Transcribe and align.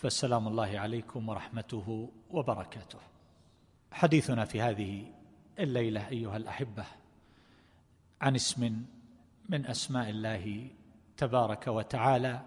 فالسلام 0.00 0.48
الله 0.48 0.78
عليكم 0.78 1.28
ورحمته 1.28 2.10
وبركاته. 2.30 2.98
حديثنا 3.92 4.44
في 4.44 4.60
هذه 4.60 5.04
الليلة 5.58 6.08
أيها 6.08 6.36
الأحبة 6.36 6.84
عن 8.20 8.34
اسم 8.34 8.84
من 9.48 9.66
أسماء 9.66 10.10
الله 10.10 10.70
تبارك 11.16 11.66
وتعالى 11.66 12.42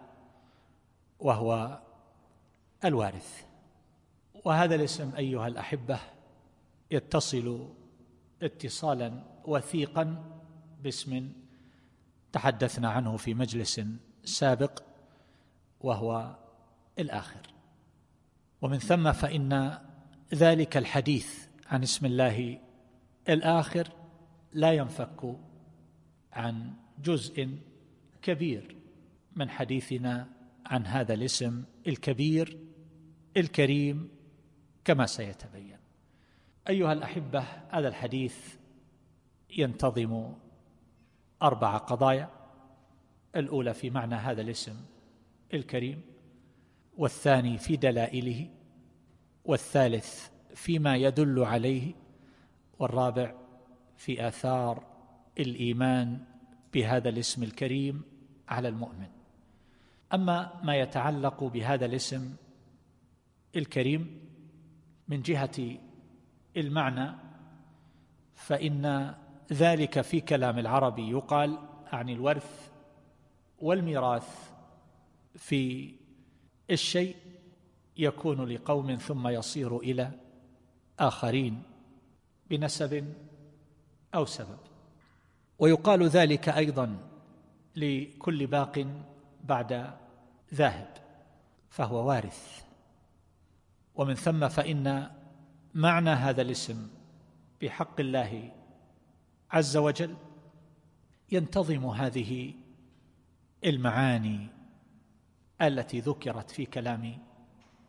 وهو 1.20 1.80
الوارث. 2.86 3.46
وهذا 4.46 4.76
الاسم 4.76 5.16
أيها 5.16 5.48
الأحبة 5.48 6.00
يتصل 6.92 7.70
اتصالا 8.44 9.24
وثيقا 9.46 10.24
باسم 10.84 11.32
تحدثنا 12.32 12.90
عنه 12.90 13.18
في 13.18 13.34
مجلس 13.34 13.82
سابق 14.24 14.84
وهو 15.82 16.43
الآخر. 17.00 17.54
ومن 18.62 18.78
ثم 18.78 19.12
فإن 19.12 19.80
ذلك 20.34 20.78
الحديث 20.78 21.48
عن 21.68 21.84
اسم 21.84 22.06
الله 22.06 22.60
الآخر 23.30 23.88
لا 24.54 24.72
ينفك 24.72 25.36
عن 26.34 26.74
جزء 27.04 27.58
كبير 28.22 28.76
من 29.36 29.50
حديثنا 29.50 30.28
عن 30.66 30.86
هذا 30.86 31.14
الاسم 31.14 31.64
الكبير 31.88 32.60
الكريم 33.38 34.10
كما 34.86 35.06
سيتبين. 35.06 35.78
أيها 36.70 36.94
الأحبة 36.94 37.40
هذا 37.70 37.88
الحديث 37.88 38.56
ينتظم 39.58 40.34
أربع 41.42 41.78
قضايا. 41.78 42.30
الأولى 43.36 43.74
في 43.74 43.90
معنى 43.90 44.16
هذا 44.16 44.42
الاسم 44.42 44.76
الكريم. 45.54 46.13
والثاني 46.98 47.58
في 47.58 47.76
دلائله 47.76 48.50
والثالث 49.46 50.28
فيما 50.56 50.96
يدل 50.96 51.44
عليه 51.44 51.94
والرابع 52.80 53.34
في 53.98 54.28
آثار 54.28 54.84
الإيمان 55.40 56.20
بهذا 56.74 57.10
الاسم 57.10 57.44
الكريم 57.44 58.02
على 58.50 58.68
المؤمن. 58.68 59.08
أما 60.14 60.62
ما 60.64 60.76
يتعلق 60.76 61.44
بهذا 61.44 61.86
الاسم 61.86 62.36
الكريم 63.56 64.20
من 65.08 65.22
جهة 65.22 65.78
المعنى 66.58 67.12
فإن 68.36 69.16
ذلك 69.54 70.02
في 70.02 70.22
كلام 70.22 70.60
العرب 70.60 71.00
يقال 71.00 71.58
عن 71.88 72.10
الورث 72.10 72.72
والميراث 73.60 74.52
في 75.36 75.94
الشيء 76.72 77.16
يكون 77.98 78.46
لقوم 78.46 78.96
ثم 78.96 79.28
يصير 79.28 79.78
إلى 79.78 80.12
آخرين 81.00 81.64
بنسب 82.50 83.14
أو 84.16 84.26
سبب. 84.26 84.58
ويقال 85.60 86.08
ذلك 86.08 86.50
أيضا 86.50 86.98
لكل 87.76 88.48
باق 88.48 88.88
بعد 89.44 89.94
ذاهب 90.54 90.98
فهو 91.70 92.08
وارث. 92.08 92.64
ومن 93.96 94.14
ثم 94.14 94.48
فإن 94.48 95.12
معنى 95.74 96.10
هذا 96.10 96.42
الاسم 96.42 96.88
بحق 97.62 98.00
الله 98.00 98.52
عز 99.52 99.78
وجل 99.78 100.16
ينتظم 101.32 101.86
هذه 101.86 102.54
المعاني. 103.66 104.63
التي 105.64 106.00
ذكرت 106.00 106.52
في 106.52 106.66
كلام 106.66 107.18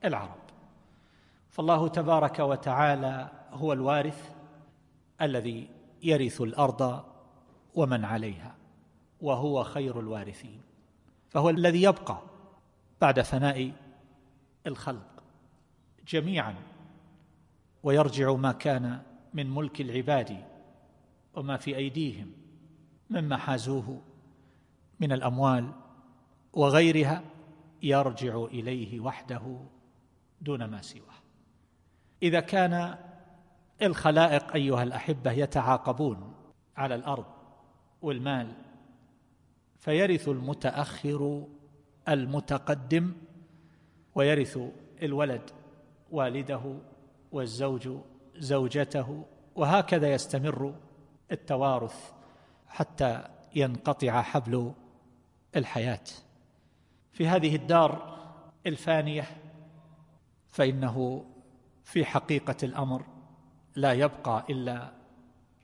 العرب. 0.05 0.45
فالله 1.51 1.89
تبارك 1.89 2.39
وتعالى 2.39 3.31
هو 3.53 3.73
الوارث 3.73 4.31
الذي 5.23 5.69
يرث 6.03 6.41
الأرض 6.41 7.05
ومن 7.75 8.05
عليها 8.05 8.55
وهو 9.21 9.65
خير 9.65 10.01
الوارثين 10.01 10.61
فهو 11.29 11.51
الذي 11.51 11.83
يبقى 11.83 12.19
بعد 13.01 13.21
فناء 13.21 13.73
الخلق 14.67 15.23
جميعا 16.09 16.55
ويرجع 17.83 18.33
ما 18.33 18.53
كان 18.53 19.03
من 19.35 19.51
ملك 19.51 19.81
العباد 19.81 20.45
وما 21.35 21.57
في 21.57 21.77
أيديهم 21.77 22.33
مما 23.11 23.37
حازوه 23.37 24.01
من 25.01 25.13
الأموال 25.13 25.73
وغيرها. 26.53 27.23
يرجع 27.85 28.45
إليه 28.45 29.01
وحده 29.01 29.61
دون 30.41 30.65
ما 30.65 30.83
سواه. 30.83 31.15
إذا 32.23 32.41
كان 32.41 32.99
الخلائق 33.83 34.55
أيها 34.55 34.83
الأحبة 34.83 35.33
يتعاقبون 35.33 36.35
على 36.77 36.95
الأرض 36.95 37.27
والمال 38.03 38.53
فيرث 39.79 40.29
المتأخر 40.29 41.47
المتقدم 42.09 43.13
ويرث 44.15 44.59
الولد 45.03 45.51
والده 46.11 46.79
والزوج 47.33 47.89
زوجته 48.37 49.25
وهكذا 49.55 50.13
يستمر 50.13 50.75
التوارث 51.33 52.13
حتى 52.69 53.25
ينقطع 53.55 54.23
حبل 54.23 54.73
الحياة. 55.57 56.05
في 57.15 57.29
هذه 57.29 57.57
الدار 57.57 58.19
الفانية 58.67 59.27
فإنه 60.49 61.25
في 61.85 62.05
حقيقة 62.05 62.57
الأمر 62.63 63.05
لا 63.77 63.93
يبقى 63.93 64.45
إلا 64.51 64.93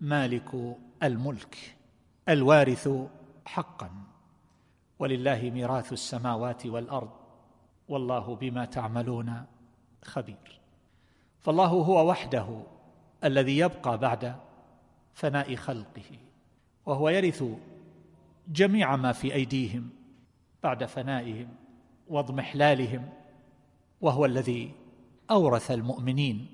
مالك 0.01 0.77
الملك 1.03 1.77
الوارث 2.29 2.89
حقا. 3.47 3.91
ولله 4.99 5.51
ميراث 5.55 5.93
السماوات 5.93 6.67
والأرض 6.67 7.11
والله 7.89 8.37
بما 8.37 8.65
تعملون 8.65 9.45
خبير. 10.05 10.61
فالله 11.41 11.67
هو 11.67 12.09
وحده 12.11 12.63
الذي 13.25 13.59
يبقى 13.59 13.99
بعد 13.99 14.37
فناء 15.15 15.57
خلقه 15.57 16.19
وهو 16.87 17.09
يرث 17.09 17.45
جميع 18.49 18.97
ما 18.97 19.13
في 19.13 19.35
أيديهم. 19.35 20.00
بعد 20.63 20.85
فنائهم 20.85 21.49
واضمحلالهم 22.09 23.09
وهو 24.01 24.25
الذي 24.25 24.75
أورث 25.31 25.71
المؤمنين 25.71 26.47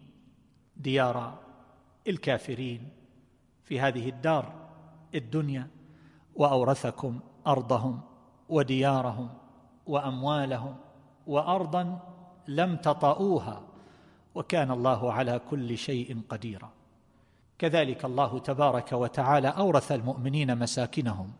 ديار 0.76 1.38
الكافرين 2.08 2.88
في 3.64 3.80
هذه 3.80 4.08
الدار 4.08 4.52
الدنيا 5.14 5.68
وأورثكم 6.34 7.20
أرضهم 7.46 8.00
وديارهم 8.48 9.28
وأموالهم 9.86 10.76
وأرضا 11.26 11.98
لم 12.48 12.76
تطئوها 12.76 13.62
وكان 14.34 14.70
الله 14.70 15.12
على 15.12 15.40
كل 15.50 15.78
شيء 15.78 16.20
قديرا. 16.28 16.70
كذلك 17.58 18.04
الله 18.04 18.38
تبارك 18.38 18.92
وتعالى 18.92 19.48
أورث 19.48 19.92
المؤمنين 19.92 20.58
مساكنهم 20.58 21.32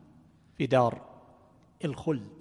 في 0.56 0.66
دار 0.66 1.00
الخلد. 1.84 2.35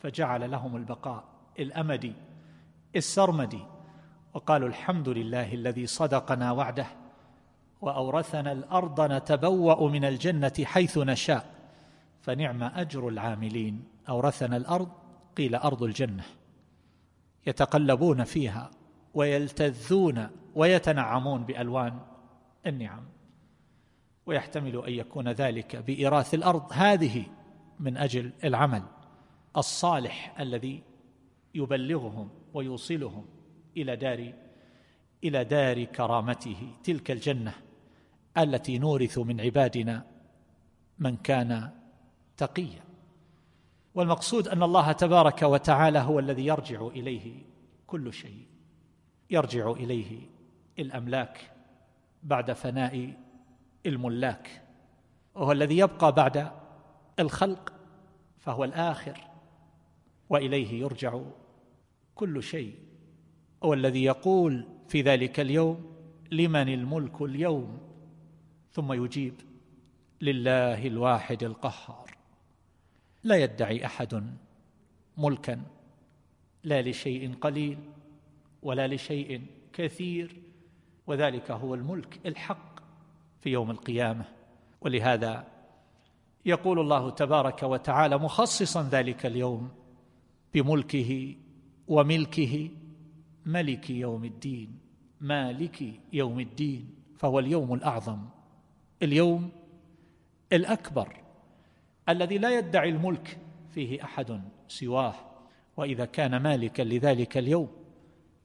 فجعل 0.00 0.50
لهم 0.50 0.76
البقاء 0.76 1.24
الأمدي 1.58 2.12
السرمدي 2.96 3.60
وقالوا 4.34 4.68
الحمد 4.68 5.08
لله 5.08 5.54
الذي 5.54 5.86
صدقنا 5.86 6.52
وعده 6.52 6.86
وأورثنا 7.80 8.52
الأرض 8.52 9.00
نتبوأ 9.12 9.88
من 9.88 10.04
الجنة 10.04 10.52
حيث 10.64 10.98
نشاء 10.98 11.54
فنعم 12.22 12.62
أجر 12.62 13.08
العاملين. 13.08 13.84
أورثنا 14.08 14.56
الأرض 14.56 14.88
قيل 15.36 15.54
أرض 15.54 15.82
الجنة. 15.82 16.24
يتقلبون 17.46 18.24
فيها 18.24 18.70
ويلتذون 19.14 20.28
ويتنعمون 20.54 21.44
بألوان 21.44 22.00
النعم. 22.66 23.04
ويحتمل 24.26 24.84
أن 24.86 24.92
يكون 24.92 25.28
ذلك 25.28 25.76
بإيراث 25.76 26.34
الأرض. 26.34 26.72
هذه 26.72 27.24
من 27.80 27.96
أجل 27.96 28.32
العمل. 28.44 28.82
الصالح 29.56 30.40
الذي 30.40 30.82
يبلغهم 31.54 32.28
ويوصلهم 32.54 33.26
إلى 33.76 33.96
دار 33.96 34.32
إلى 35.24 35.44
دار 35.44 35.84
كرامته 35.84 36.72
تلك 36.84 37.10
الجنة 37.10 37.54
التي 38.38 38.78
نورث 38.78 39.18
من 39.18 39.40
عبادنا 39.40 40.06
من 40.98 41.16
كان 41.16 41.70
تقيا. 42.36 42.84
والمقصود 43.94 44.48
أن 44.48 44.62
الله 44.62 44.92
تبارك 44.92 45.42
وتعالى 45.42 45.98
هو 45.98 46.18
الذي 46.18 46.46
يرجع 46.46 46.86
إليه 46.86 47.42
كل 47.86 48.12
شيء 48.12 48.46
يرجع 49.30 49.70
إليه 49.70 50.20
الأملاك 50.78 51.52
بعد 52.22 52.52
فناء 52.52 53.14
الملاك 53.86 54.62
وهو 55.34 55.52
الذي 55.52 55.78
يبقى 55.78 56.12
بعد 56.12 56.50
الخلق 57.18 57.72
فهو 58.38 58.64
الآخر. 58.64 59.29
وإليه 60.30 60.80
يرجع 60.80 61.20
كل 62.14 62.42
شيء. 62.42 62.74
هو 63.62 63.74
الذي 63.74 64.04
يقول 64.04 64.66
في 64.88 65.02
ذلك 65.02 65.40
اليوم 65.40 65.92
لمن 66.30 66.68
الملك 66.68 67.22
اليوم؟ 67.22 67.78
ثم 68.72 68.92
يجيب 68.92 69.34
لله 70.20 70.86
الواحد 70.86 71.42
القهار. 71.42 72.16
لا 73.24 73.36
يدعي 73.36 73.86
أحد 73.86 74.34
ملكا 75.16 75.62
لا 76.64 76.82
لشيء 76.82 77.34
قليل 77.34 77.78
ولا 78.62 78.88
لشيء 78.88 79.42
كثير. 79.72 80.36
وذلك 81.06 81.50
هو 81.50 81.74
الملك 81.74 82.20
الحق 82.26 82.80
في 83.40 83.50
يوم 83.50 83.70
القيامة. 83.70 84.24
ولهذا 84.80 85.46
يقول 86.46 86.80
الله 86.80 87.10
تبارك 87.10 87.62
وتعالى 87.62 88.18
مخصصا 88.18 88.82
ذلك 88.82 89.26
اليوم 89.26 89.79
بملكه 90.54 91.34
وملكه 91.88 92.70
ملك 93.46 93.90
يوم 93.90 94.24
الدين 94.24 94.78
مالك 95.20 95.94
يوم 96.12 96.40
الدين 96.40 96.94
فهو 97.18 97.38
اليوم 97.38 97.74
الأعظم. 97.74 98.18
اليوم 99.02 99.50
الأكبر 100.52 101.16
الذي 102.08 102.38
لا 102.38 102.58
يدعي 102.58 102.88
الملك 102.88 103.38
فيه 103.74 104.04
أحد 104.04 104.42
سواه 104.68 105.14
وإذا 105.76 106.04
كان 106.04 106.36
مالكا 106.36 106.82
لذلك 106.82 107.38
اليوم 107.38 107.68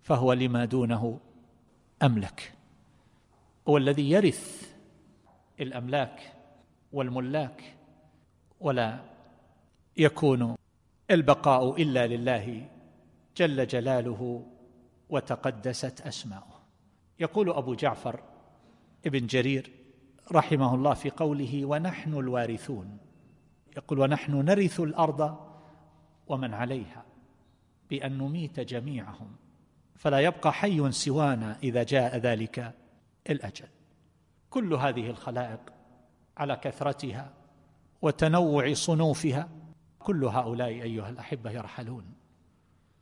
فهو 0.02 0.34
لما 0.34 0.66
دونه 0.66 1.20
أملك. 2.04 2.54
هو 3.68 3.78
الذي 3.78 4.12
يرث 4.12 4.74
الأملاك 5.60 6.34
والملاك 6.94 7.76
ولا 8.60 9.00
يكون 9.98 10.56
البقاء 11.12 11.82
إلا 11.82 12.08
لله 12.08 12.68
جل 13.38 13.68
جلاله 13.68 14.46
وتقدست 15.10 16.02
أسماؤه. 16.02 16.56
يقول 17.20 17.50
أبو 17.50 17.74
جعفر 17.74 18.20
ابن 19.06 19.28
جرير 19.28 19.72
رحمه 20.32 20.76
الله 20.76 20.94
في 20.94 21.10
قوله 21.10 21.66
ونحن 21.66 22.14
الوارثون 22.14 22.98
يقول 23.78 24.00
ونحن 24.00 24.34
نرث 24.34 24.80
الأرض 24.80 25.38
ومن 26.28 26.54
عليها 26.54 27.06
بأن 27.90 28.18
نميت 28.18 28.60
جميعهم 28.60 29.36
فلا 29.96 30.20
يبقى 30.20 30.54
حي 30.54 30.92
سوانا 30.92 31.58
إذا 31.64 31.84
جاء 31.84 32.18
ذلك 32.18 32.74
الأجل 33.30 33.68
كل 34.50 34.74
هذه 34.74 35.10
الخلائق 35.10 35.60
على 36.38 36.56
كثرتها 36.56 37.34
وتنوع 38.02 38.74
صنوفها 38.74 39.50
كل 40.06 40.24
هؤلاء 40.26 40.70
أيها 40.70 41.10
الأحبة 41.10 41.52
يرحلون. 41.52 42.06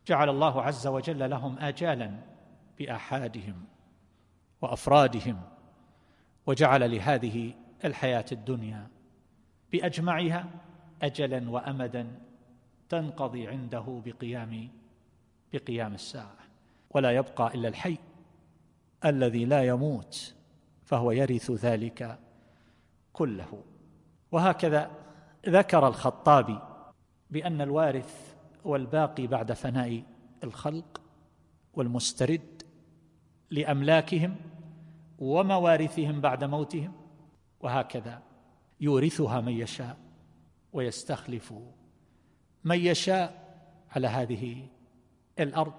جعل 0.08 0.30
الله 0.30 0.62
عز 0.62 0.88
وجل 0.88 1.30
لهم 1.30 1.60
اجالا 1.60 2.20
بآحادهم 2.80 3.66
وأفرادهم 4.62 5.42
وجعل 6.46 6.92
لهذه 6.92 7.54
الحياة 7.86 8.26
الدنيا 8.32 8.88
بأجمعها 9.72 10.46
اجلا 11.02 11.50
وامدا 11.50 12.20
تنقضي 12.90 13.48
عنده 13.48 14.02
بقيام 14.06 14.70
بقيام 15.54 15.94
الساعة. 15.94 16.38
ولا 16.90 17.12
يبقى 17.12 17.54
إلا 17.56 17.68
الحي 17.68 17.98
الذي 19.06 19.46
لا 19.46 19.64
يموت 19.64 20.36
فهو 20.86 21.12
يرث 21.12 21.52
ذلك 21.52 22.20
كله. 23.14 23.64
وهكذا 24.32 24.92
ذكر 25.48 25.88
الخطابي 25.88 26.73
بأن 27.34 27.62
الوارث 27.62 28.36
والباقي 28.64 29.28
بعد 29.28 29.52
فناء 29.52 30.04
الخلق 30.44 31.02
والمسترد 31.74 32.64
لأملاكهم 33.50 34.36
وموارثهم 35.20 36.22
بعد 36.22 36.44
موتهم 36.44 36.94
وهكذا 37.60 38.22
يورثها 38.82 39.42
من 39.42 39.54
يشاء 39.54 39.98
ويستخلف 40.74 41.54
من 42.64 42.80
يشاء 42.80 43.56
على 43.92 44.08
هذه 44.08 44.68
الأرض. 45.40 45.74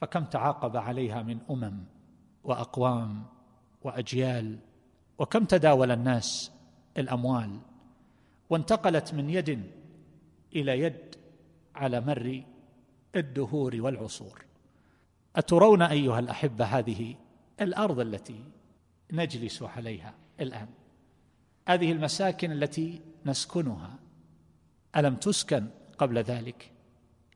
فكم 0.00 0.24
تعاقب 0.24 0.76
عليها 0.76 1.22
من 1.22 1.38
أمم 1.50 1.84
وأقوام 2.44 3.24
وأجيال 3.82 4.58
وكم 5.18 5.44
تداول 5.44 5.90
الناس 5.90 6.52
الأموال 6.98 7.60
وانتقلت 8.50 9.14
من 9.14 9.30
يد 9.30 9.70
إلى 10.54 10.80
يد 10.80 11.14
على 11.74 12.00
مر 12.00 12.42
الدهور 13.16 13.76
والعصور. 13.80 14.44
أترون 15.36 15.82
أيها 15.82 16.18
الأحبة 16.18 16.64
هذه 16.64 17.16
الأرض 17.60 18.00
التي 18.00 18.44
نجلس 19.12 19.62
عليها 19.62 20.14
الآن؟ 20.40 20.68
هذه 21.68 21.92
المساكن 21.92 22.52
التي 22.52 23.00
نسكنها 23.26 23.98
ألم 24.96 25.16
تسكن 25.16 25.66
قبل 25.98 26.18
ذلك؟ 26.18 26.72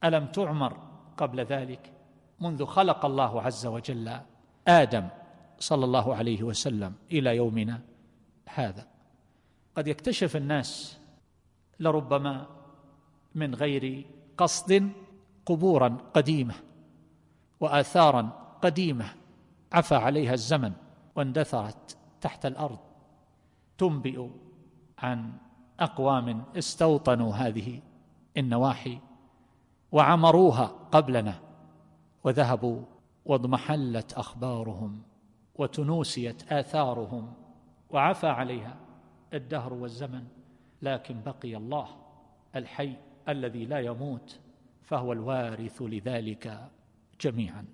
ألم 0.05 0.27
تعمر 0.27 0.79
قبل 1.17 1.41
ذلك؟ 1.41 1.93
منذ 2.41 2.65
خلق 2.65 3.05
الله 3.05 3.43
عز 3.43 3.67
وجل 3.67 4.21
آدم 4.69 5.09
صلى 5.59 5.85
الله 5.85 6.15
عليه 6.15 6.43
وسلم 6.43 6.95
إلى 7.13 7.37
يومنا 7.37 7.83
هذا. 8.49 8.89
قد 9.77 9.89
يكتشف 9.89 10.37
الناس 10.37 10.99
لربما 11.81 12.64
من 13.35 13.55
غير 13.55 14.07
قصد 14.39 14.91
قبورا 15.47 15.97
قديمة 16.15 16.55
وآثارا 17.61 18.23
قديمة 18.63 19.05
عفى 19.73 19.95
عليها 19.95 20.35
الزمن 20.35 20.73
واندثرت 21.17 21.97
تحت 22.21 22.47
الأرض 22.47 22.79
تنبئ 23.79 24.29
عن 24.99 25.33
أقوام 25.81 26.45
استوطنوا 26.57 27.35
هذه 27.35 27.81
النواحي 28.37 28.99
وعمروها 29.93 30.65
قبلنا 30.93 31.41
وذهبوا 32.25 32.83
واضمحلت 33.25 34.13
أخبارهم 34.13 35.03
وتنوسيت 35.55 36.53
آثارهم 36.53 37.33
وعفى 37.91 38.27
عليها 38.27 38.77
الدهر 39.35 39.75
والزمن 39.75 40.27
لكن 40.83 41.21
بقي 41.27 41.57
الله 41.57 41.89
الحي 42.57 42.97
الذي 43.29 43.65
لا 43.65 43.81
يموت 43.81 44.39
فهو 44.83 45.13
الوارث 45.13 45.83
لذلك 45.83 46.69
جميعا. 47.21 47.67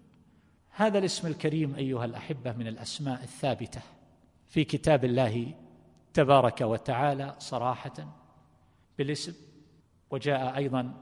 هذا 0.71 0.99
الاسم 0.99 1.27
الكريم 1.27 1.75
أيها 1.75 2.05
الأحبة 2.05 2.53
من 2.53 2.67
الأسماء 2.67 3.23
الثابتة 3.23 3.81
في 4.47 4.65
كتاب 4.65 5.05
الله 5.05 5.55
تبارك 6.15 6.61
وتعالى 6.61 7.35
صراحة 7.39 7.93
بالاسم 8.99 9.35
وجاء 10.11 10.57
أيضا 10.57 10.95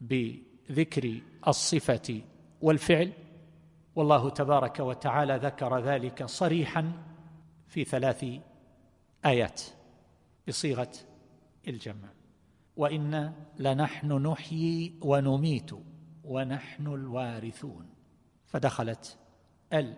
بذكر 0.00 1.20
الصفة 1.48 2.20
والفعل. 2.62 3.12
والله 3.96 4.30
تبارك 4.30 4.80
وتعالى 4.80 5.36
ذكر 5.36 5.78
ذلك 5.78 6.24
صريحا 6.24 6.92
في 7.66 7.84
ثلاث 7.84 8.26
آيات 9.26 9.62
بصيغة 10.48 10.92
الجمع. 11.68 12.23
وأنا 12.76 13.32
لنحن 13.58 14.12
نحيي 14.12 14.94
ونميت 15.02 15.70
ونحن 16.24 16.86
الوارثون. 16.86 17.86
فدخلت 18.46 19.18
ال 19.72 19.96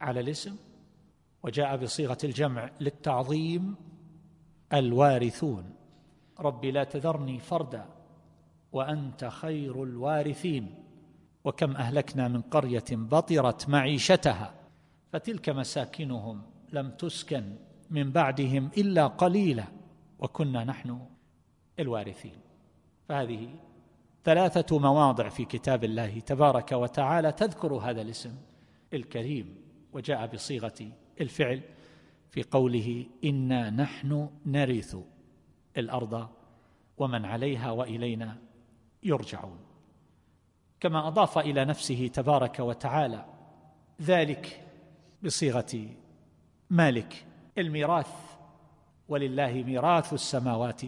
على 0.00 0.20
الاسم 0.20 0.56
وجاء 1.42 1.76
بصيغة 1.76 2.18
الجمع 2.24 2.70
للتعظيم 2.80 3.76
الوارثون. 4.72 5.74
رب 6.40 6.64
لا 6.64 6.84
تذرني 6.84 7.38
فردا 7.38 7.84
وأنت 8.72 9.24
خير 9.24 9.82
الوارثين. 9.82 10.74
وكم 11.44 11.76
أهلكنا 11.76 12.28
من 12.28 12.40
قرية 12.40 12.84
بطرت 12.92 13.68
معيشتها 13.68 14.54
فتلك 15.12 15.48
مساكنهم 15.48 16.42
لم 16.72 16.90
تسكن 16.90 17.56
من 17.90 18.10
بعدهم 18.10 18.70
إلا 18.78 19.06
قليلا. 19.06 19.64
وكنا 20.18 20.64
نحن 20.64 21.00
الوارثين. 21.80 22.36
فهذه 23.08 23.48
ثلاثة 24.24 24.78
مواضع 24.78 25.28
في 25.28 25.44
كتاب 25.44 25.84
الله 25.84 26.20
تبارك 26.20 26.72
وتعالى 26.72 27.32
تذكر 27.32 27.74
هذا 27.74 28.02
الاسم 28.02 28.36
الكريم 28.94 29.56
وجاء 29.92 30.26
بصيغة 30.26 30.90
الفعل 31.20 31.60
في 32.30 32.42
قوله 32.42 33.06
إنا 33.24 33.70
نحن 33.70 34.30
نرث 34.46 34.96
الأرض 35.76 36.28
ومن 36.98 37.24
عليها 37.24 37.70
وإلينا 37.70 38.36
يرجعون. 39.02 39.58
كما 40.80 41.08
أضاف 41.08 41.38
إلى 41.38 41.64
نفسه 41.64 42.06
تبارك 42.06 42.60
وتعالى 42.60 43.24
ذلك 44.02 44.66
بصيغة 45.22 45.88
مالك 46.70 47.26
الميراث 47.58 48.10
ولله 49.08 49.52
ميراث 49.52 50.12
السماوات 50.12 50.82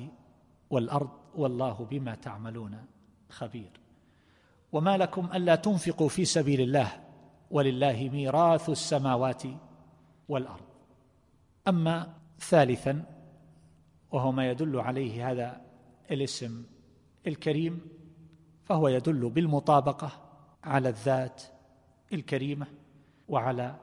والأرض 0.70 1.10
والله 1.34 1.86
بما 1.90 2.14
تعملون 2.14 2.84
خبير. 3.30 3.70
وما 4.72 4.96
لكم 4.96 5.28
ألا 5.34 5.54
تنفقوا 5.54 6.08
في 6.08 6.24
سبيل 6.24 6.60
الله 6.60 7.04
ولله 7.50 8.08
ميراث 8.12 8.70
السماوات 8.70 9.42
والأرض. 10.28 10.64
أما 11.68 12.14
ثالثا 12.38 13.04
وهو 14.10 14.32
ما 14.32 14.50
يدل 14.50 14.80
عليه 14.80 15.30
هذا 15.30 15.60
الاسم 16.10 16.64
الكريم 17.26 17.80
فهو 18.64 18.88
يدل 18.88 19.30
بالمطابقة 19.30 20.10
على 20.64 20.88
الذات 20.88 21.42
الكريمة 22.12 22.66
وعلى 23.28 23.76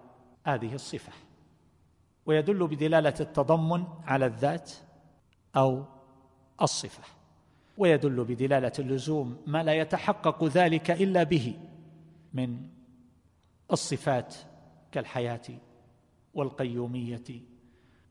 هذه 0.44 0.76
الصفة. 0.76 1.12
ويدل 2.26 2.68
بدلالة 2.68 3.14
التضمن 3.20 3.84
على 4.04 4.26
الذات 4.26 4.72
أو 5.56 5.86
الصفة. 6.62 7.04
ويدل 7.78 8.24
بدلالة 8.24 8.72
اللزوم 8.80 9.38
ما 9.48 9.64
لا 9.64 9.74
يتحقق 9.74 10.44
ذلك 10.44 10.92
إلا 10.92 11.24
به 11.24 11.54
من 12.34 12.68
الصفات 13.72 14.36
كالحياة 14.92 15.42
والقيومية 16.34 17.24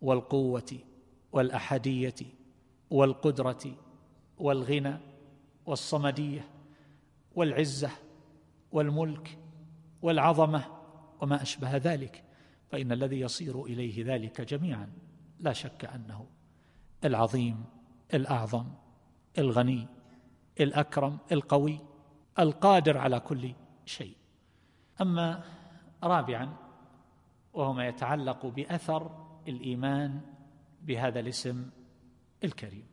والقوة 0.02 0.78
والأحدية 1.32 2.14
والقدرة 2.90 3.76
والغنى 4.38 4.96
والصمدية 5.66 6.48
والعزة 7.34 7.90
والملك 8.72 9.38
والعظمة 10.02 10.64
وما 11.20 11.42
أشبه 11.42 11.76
ذلك. 11.76 12.24
فإن 12.70 12.92
الذي 12.92 13.20
يصير 13.20 13.64
إليه 13.64 14.14
ذلك 14.14 14.40
جميعا 14.40 14.92
لا 15.40 15.52
شك 15.52 15.84
أنه 15.84 16.26
العظيم 17.04 17.64
الأعظم 18.14 18.66
الغني 19.38 19.86
الأكرم 20.60 21.18
القوي 21.32 21.78
القادر 22.38 22.98
على 22.98 23.20
كل 23.20 23.52
شيء. 23.84 24.16
أما 25.00 25.44
رابعا 26.02 26.56
وهو 27.52 27.72
ما 27.72 27.86
يتعلق 27.86 28.46
بأثر 28.46 29.10
الإيمان 29.48 30.20
بهذا 30.82 31.20
الاسم 31.20 31.70
الكريم. 32.44 32.86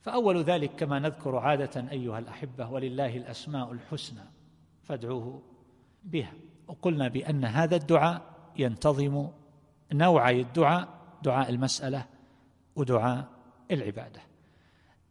فأول 0.00 0.42
ذلك 0.42 0.70
كما 0.74 0.98
نذكر 0.98 1.36
عادة 1.36 1.90
أيها 1.90 2.18
الأحبة 2.18 2.70
ولله 2.70 3.16
الأسماء 3.16 3.72
الحسنى 3.72 4.24
فادعوه 4.82 5.42
بها. 6.04 6.32
وقلنا 6.68 7.08
بأن 7.08 7.44
هذا 7.44 7.76
الدعاء 7.76 8.22
ينتظم 8.56 9.28
نوعي 9.92 10.40
الدعاء 10.40 10.88
دعاء 11.22 11.50
المسألة 11.50 12.06
ودعاء 12.76 13.35
العبادة. 13.70 14.20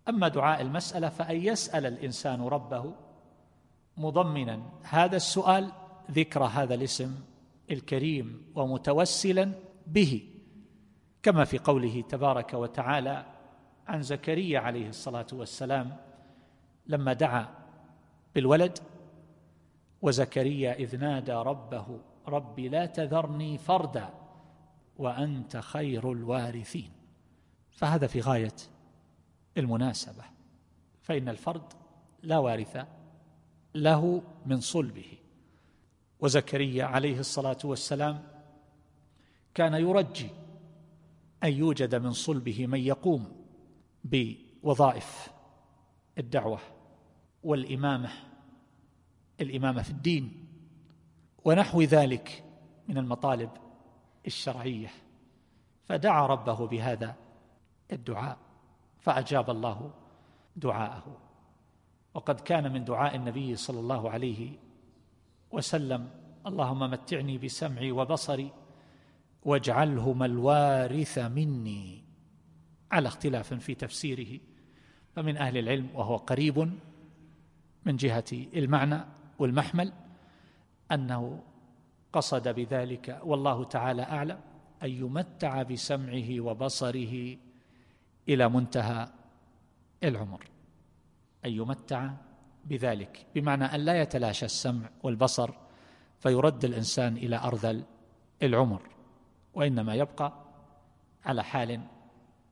أما 0.09 0.27
دعاء 0.27 0.61
المسألة 0.61 1.09
فأن 1.09 1.35
يسأل 1.35 1.85
الإنسان 1.85 2.41
ربه 2.41 2.93
مضمنا 3.97 4.61
هذا 4.83 5.15
السؤال 5.15 5.71
ذكر 6.11 6.43
هذا 6.43 6.75
الاسم 6.75 7.15
الكريم 7.71 8.51
ومتوسلا 8.55 9.51
به 9.87 10.29
كما 11.23 11.43
في 11.45 11.57
قوله 11.57 12.01
تبارك 12.01 12.53
وتعالى 12.53 13.25
عن 13.87 14.01
زكريا 14.01 14.59
عليه 14.59 14.89
الصلاة 14.89 15.27
والسلام 15.33 15.97
لما 16.87 17.13
دعا 17.13 17.47
بالولد 18.35 18.79
وزكريا 20.01 20.73
إذ 20.73 20.97
نادى 20.97 21.31
ربه 21.31 21.99
رب 22.27 22.59
لا 22.59 22.85
تذرني 22.85 23.57
فردا 23.57 24.09
وأنت 24.97 25.57
خير 25.57 26.11
الوارثين. 26.11 26.91
فهذا 27.75 28.07
في 28.07 28.21
غاية 28.21 28.55
المناسبة 29.57 30.23
فإن 31.01 31.29
الفرد 31.29 31.73
لا 32.23 32.37
وارث 32.37 32.85
له 33.75 34.23
من 34.45 34.59
صلبه. 34.59 35.17
وزكريا 36.19 36.85
عليه 36.85 37.19
الصلاة 37.19 37.57
والسلام 37.63 38.23
كان 39.53 39.73
يرجي 39.73 40.29
أن 41.43 41.53
يوجد 41.53 41.95
من 41.95 42.11
صلبه 42.11 42.67
من 42.67 42.79
يقوم 42.79 43.45
بوظائف 44.03 45.27
الدعوة 46.17 46.59
والإمامة 47.43 48.09
الإمامة 49.41 49.81
في 49.81 49.89
الدين 49.89 50.47
ونحو 51.45 51.81
ذلك 51.81 52.43
من 52.87 52.97
المطالب 52.97 53.49
الشرعية. 54.27 54.89
فدعا 55.85 56.27
ربه 56.27 56.67
بهذا 56.67 57.24
الدعاء 57.91 58.37
فأجاب 58.99 59.49
الله 59.49 59.91
دعاءه. 60.55 61.17
وقد 62.13 62.39
كان 62.39 62.73
من 62.73 62.85
دعاء 62.85 63.15
النبي 63.15 63.55
صلى 63.55 63.79
الله 63.79 64.09
عليه 64.09 64.57
وسلم 65.51 66.09
اللهم 66.47 66.79
متعني 66.79 67.37
بسمعي 67.37 67.91
وبصري 67.91 68.51
واجعلهما 69.43 70.25
الوارث 70.25 71.17
مني. 71.17 72.03
على 72.91 73.07
اختلاف 73.07 73.53
في 73.53 73.75
تفسيره 73.75 74.39
فمن 75.15 75.37
أهل 75.37 75.57
العلم 75.57 75.89
وهو 75.93 76.15
قريب 76.15 76.71
من 77.85 77.95
جهة 77.95 78.23
المعنى 78.31 78.99
والمحمل 79.39 79.93
أنه 80.91 81.43
قصد 82.13 82.47
بذلك 82.47 83.21
والله 83.23 83.63
تعالى 83.63 84.01
أعلم 84.01 84.39
أن 84.83 84.89
يمتع 84.89 85.63
بسمعه 85.63 86.39
وبصره. 86.39 87.37
إلى 88.29 88.49
منتهى 88.49 89.07
العمر. 90.03 90.43
أن 91.45 91.51
يمتع 91.51 92.11
بذلك 92.65 93.25
بمعنى 93.35 93.65
أن 93.65 93.79
لا 93.79 94.01
يتلاشى 94.01 94.45
السمع 94.45 94.89
والبصر 95.03 95.51
فيرد 96.19 96.65
الإنسان 96.65 97.17
إلى 97.17 97.37
أرذل 97.37 97.83
العمر. 98.43 98.81
وإنما 99.53 99.95
يبقى 99.95 100.33
على 101.25 101.43
حال 101.43 101.81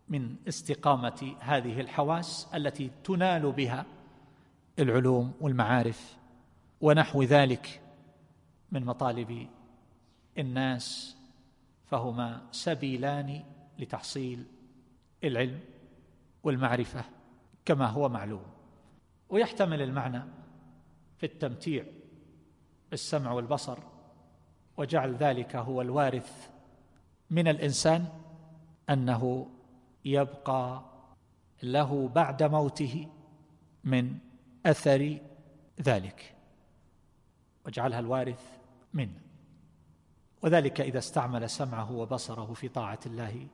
من 0.10 0.36
استقامة 0.48 1.36
هذه 1.40 1.82
الحواس 1.82 2.48
التي 2.56 2.92
تنال 3.04 3.52
بها 3.52 3.86
العلوم 4.80 5.34
والمعارف 5.42 6.18
ونحو 6.82 7.24
ذلك 7.24 7.82
من 8.72 8.86
مطالب 8.86 9.48
الناس 10.38 11.18
فهما 11.86 12.42
سبيلان 12.52 13.44
لتحصيل 13.80 14.46
العلم 15.24 15.60
والمعرفة 16.44 17.04
كما 17.66 17.88
هو 17.88 18.10
معلوم. 18.10 18.46
ويحتمل 19.30 19.82
المعنى 19.82 20.24
في 21.18 21.26
التمتيع 21.26 21.86
بالسمع 22.92 23.32
والبصر 23.32 23.78
وجعل 24.78 25.16
ذلك 25.16 25.56
هو 25.56 25.82
الوارث 25.82 26.50
من 27.30 27.48
الإنسان 27.48 28.08
أنه 28.90 29.50
يبقى 30.06 30.84
له 31.64 32.08
بعد 32.08 32.44
موته 32.44 33.08
من 33.84 34.18
أثر 34.66 35.18
ذلك 35.82 36.36
واجعلها 37.66 38.00
الوارث 38.00 38.58
منه. 38.94 39.20
وذلك 40.42 40.82
إذا 40.82 40.98
استعمل 41.00 41.50
سمعه 41.50 41.92
وبصره 41.92 42.54
في 42.54 42.68
طاعة 42.68 43.00
الله 43.06 43.48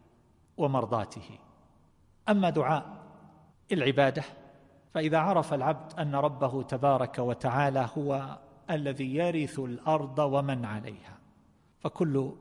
ومرضاته. 0.57 1.39
أما 2.29 2.49
دعاء 2.49 2.85
العبادة 3.71 4.23
فإذا 4.93 5.17
عرف 5.17 5.53
العبد 5.53 5.99
أن 5.99 6.15
ربه 6.15 6.63
تبارك 6.63 7.19
وتعالى 7.19 7.89
هو 7.97 8.37
الذي 8.69 9.15
يرث 9.15 9.59
الأرض 9.59 10.19
ومن 10.19 10.65
عليها 10.65 11.17
فكل 11.79 12.31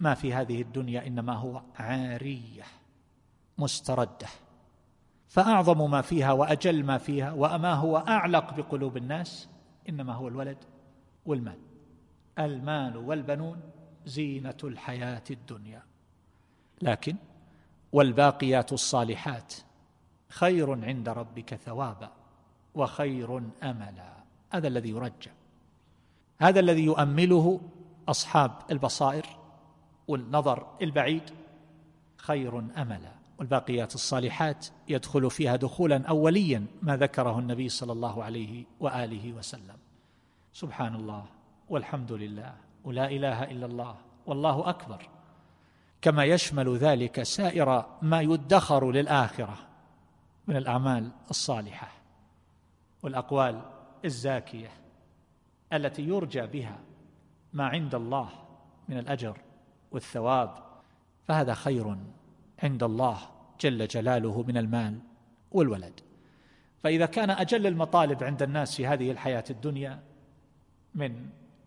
ما 0.00 0.14
في 0.14 0.34
هذه 0.34 0.62
الدنيا 0.62 1.06
إنما 1.06 1.32
هو 1.32 1.62
عارية 1.76 2.64
مستردة 3.58 4.26
فأعظم 5.28 5.90
ما 5.90 6.00
فيها 6.00 6.32
وأجل 6.32 6.84
ما 6.84 6.98
فيها 6.98 7.32
وما 7.32 7.74
هو 7.74 7.96
أعلق 7.96 8.54
بقلوب 8.54 8.96
الناس 8.96 9.48
إنما 9.88 10.14
هو 10.14 10.28
الولد 10.28 10.58
والمال. 11.26 11.58
المال 12.38 12.96
والبنون 12.96 13.60
زينة 14.06 14.56
الحياة 14.64 15.22
الدنيا. 15.30 15.82
لكن 16.82 17.16
والباقيات 17.92 18.72
الصالحات. 18.72 19.54
خير 20.28 20.84
عند 20.84 21.08
ربك 21.08 21.54
ثوابا 21.54 22.10
وخير 22.74 23.42
أملا. 23.62 24.12
هذا 24.50 24.68
الذي 24.68 24.90
يرجى. 24.90 25.30
هذا 26.38 26.60
الذي 26.60 26.84
يؤمله 26.84 27.60
أصحاب 28.08 28.52
البصائر 28.70 29.26
والنظر 30.08 30.66
البعيد. 30.82 31.30
خير 32.16 32.58
أملا. 32.58 33.12
والباقيات 33.38 33.94
الصالحات 33.94 34.66
يدخل 34.88 35.30
فيها 35.30 35.56
دخولا 35.56 36.08
اوليا 36.08 36.66
ما 36.82 36.96
ذكره 36.96 37.38
النبي 37.38 37.68
صلى 37.68 37.92
الله 37.92 38.24
عليه 38.24 38.64
وآله 38.80 39.32
وسلم. 39.32 39.76
سبحان 40.52 40.94
الله 40.94 41.24
والحمد 41.68 42.12
لله. 42.12 42.54
ولا 42.84 43.10
إله 43.10 43.44
إلا 43.44 43.66
الله. 43.66 43.96
والله 44.26 44.68
أكبر. 44.68 45.08
كما 46.02 46.24
يشمل 46.24 46.76
ذلك 46.76 47.22
سائر 47.22 47.84
ما 48.02 48.20
يدخر 48.20 48.90
للآخرة 48.90 49.58
من 50.46 50.56
الأعمال 50.56 51.10
الصالحة 51.30 51.88
والأقوال 53.02 53.62
الزاكية 54.04 54.70
التي 55.72 56.02
يرجى 56.02 56.46
بها 56.46 56.78
ما 57.52 57.66
عند 57.66 57.94
الله 57.94 58.28
من 58.88 58.98
الأجر 58.98 59.38
والثواب 59.92 60.54
فهذا 61.24 61.54
خير 61.54 61.96
عند 62.62 62.82
الله 62.82 63.18
جل 63.60 63.86
جلاله 63.86 64.42
من 64.42 64.56
المال 64.56 64.98
والولد. 65.50 66.00
فإذا 66.82 67.06
كان 67.06 67.30
أجل 67.30 67.66
المطالب 67.66 68.24
عند 68.24 68.42
الناس 68.42 68.76
في 68.76 68.86
هذه 68.86 69.10
الحياة 69.10 69.44
الدنيا 69.50 70.02
من 70.94 71.26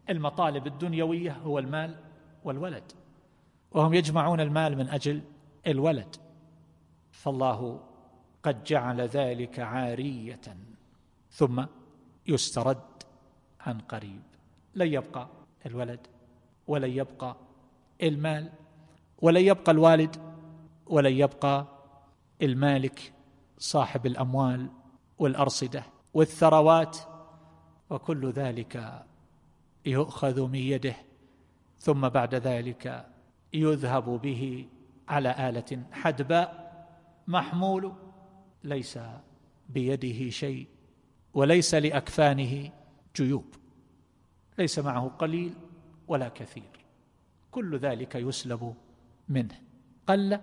المطالب 0.09 0.67
الدنيوية 0.67 1.31
هو 1.31 1.59
المال 1.59 1.95
والولد. 2.43 2.83
وهم 3.75 3.93
يجمعون 3.93 4.39
المال 4.39 4.77
من 4.77 4.89
أجل 4.89 5.21
الولد. 5.67 6.15
فالله 7.11 7.79
قد 8.43 8.63
جعل 8.63 9.01
ذلك 9.01 9.59
عارية 9.59 10.41
ثم 11.31 11.65
يسترد 12.27 13.03
عن 13.59 13.79
قريب. 13.79 14.21
لن 14.75 14.93
يبقى 14.93 15.27
الولد 15.65 16.07
ولن 16.67 16.89
يبقى 16.89 17.35
المال 18.03 18.49
ولن 19.21 19.41
يبقى 19.41 19.71
الوالد 19.71 20.15
ولن 20.87 21.13
يبقى 21.13 21.65
المالك 22.41 23.13
صاحب 23.57 24.05
الأموال 24.05 24.69
والأرصدة 25.19 25.83
والثروات. 26.13 26.97
وكل 27.89 28.31
ذلك 28.31 29.03
يؤخذ 29.85 30.47
من 30.47 30.59
يده 30.59 30.95
ثم 31.79 32.09
بعد 32.09 32.35
ذلك 32.35 33.14
يذهب 33.61 34.21
به 34.21 34.67
على 35.07 35.49
آلة 35.49 35.83
حدباء 35.91 36.65
محمول 37.27 37.93
ليس 38.63 38.99
بيده 39.69 40.29
شيء 40.29 40.67
وليس 41.33 41.75
لأكفانه 41.75 42.71
جيوب 43.15 43.45
ليس 44.57 44.79
معه 44.79 45.07
قليل 45.07 45.53
ولا 46.07 46.29
كثير 46.29 46.85
كل 47.51 47.77
ذلك 47.77 48.15
يسلب 48.15 48.75
منه 49.29 49.61
قل 50.07 50.39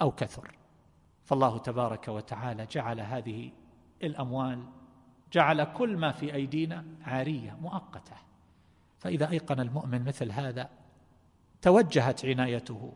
أو 0.00 0.10
كثر. 0.10 0.54
فالله 1.24 1.58
تبارك 1.58 2.08
وتعالى 2.08 2.66
جعل 2.66 3.00
هذه 3.00 3.50
الأموال 4.02 4.64
جعل 5.32 5.64
كل 5.64 5.96
ما 5.96 6.12
في 6.12 6.34
أيدينا 6.34 6.84
عارية 7.04 7.56
مؤقتة. 7.60 8.16
فإذا 8.98 9.30
أيقن 9.30 9.60
المؤمن 9.60 10.04
مثل 10.04 10.32
هذا 10.32 10.70
توجهت 11.62 12.24
عنايته 12.24 12.92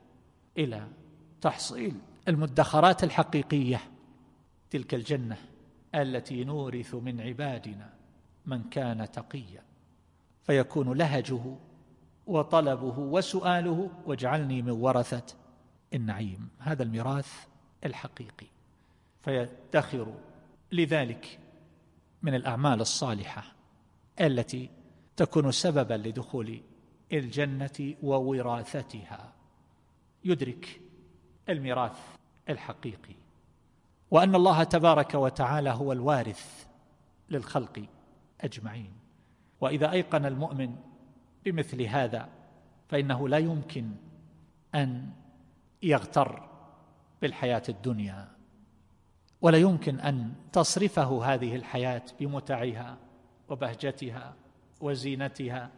إلى 0.58 0.88
تحصيل 1.40 1.94
المدخرات 2.28 3.04
الحقيقية 3.04 3.80
تلك 4.70 4.94
الجنة 4.94 5.36
التي 5.94 6.44
نورث 6.44 6.94
من 6.94 7.20
عبادنا 7.20 7.92
من 8.46 8.62
كان 8.62 9.10
تقيا. 9.10 9.62
فيكون 10.42 10.98
لهجه 10.98 11.56
وطلبه 12.26 12.98
وسؤاله 12.98 13.90
واجعلني 14.06 14.62
من 14.62 14.70
ورثة 14.70 15.36
النعيم 15.94 16.48
هذا 16.58 16.82
الميراث 16.82 17.46
الحقيقي. 17.84 18.46
فيدخر 19.22 20.14
لذلك 20.72 21.38
من 22.22 22.34
الأعمال 22.34 22.80
الصالحة 22.80 23.44
التي 24.20 24.70
تكون 25.16 25.52
سببا 25.52 25.94
لدخول 25.94 26.60
الجنة 27.12 27.94
ووراثتها. 28.02 29.32
يدرك 30.24 30.80
الميراث 31.48 31.98
الحقيقي. 32.48 33.14
وأن 34.10 34.34
الله 34.34 34.64
تبارك 34.64 35.14
وتعالى 35.14 35.70
هو 35.70 35.92
الوارث 35.92 36.66
للخلق 37.30 37.86
أجمعين. 38.40 38.92
وإذا 39.60 39.92
أيقن 39.92 40.26
المؤمن 40.26 40.76
بمثل 41.44 41.82
هذا 41.82 42.28
فإنه 42.88 43.28
لا 43.28 43.38
يمكن 43.38 43.90
أن 44.74 45.10
يغتر 45.82 46.48
بالحياة 47.22 47.62
الدنيا 47.68 48.28
ولا 49.40 49.58
يمكن 49.58 50.00
أن 50.00 50.34
تصرفه 50.52 51.24
هذه 51.24 51.56
الحياة 51.56 52.02
بمتعها 52.20 52.98
وبهجتها 53.48 54.34
وزينتها. 54.80 55.70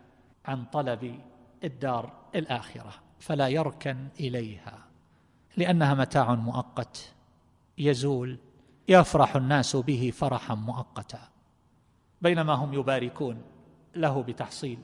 عن 0.44 0.64
طلب 0.64 1.20
الدار 1.64 2.12
الآخرة 2.34 2.92
فلا 3.18 3.48
يركن 3.48 4.08
إليها 4.20 4.78
لأنها 5.56 5.94
متاع 5.94 6.34
مؤقت 6.34 7.12
يزول 7.78 8.38
يفرح 8.88 9.36
الناس 9.36 9.76
به 9.76 10.12
فرحا 10.14 10.54
مؤقتا. 10.54 11.28
بينما 12.22 12.52
هم 12.52 12.74
يباركون 12.74 13.42
له 13.94 14.22
بتحصيل 14.22 14.78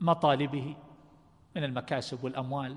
مطالبه 0.00 0.76
من 1.56 1.64
المكاسب 1.64 2.24
والأموال 2.24 2.76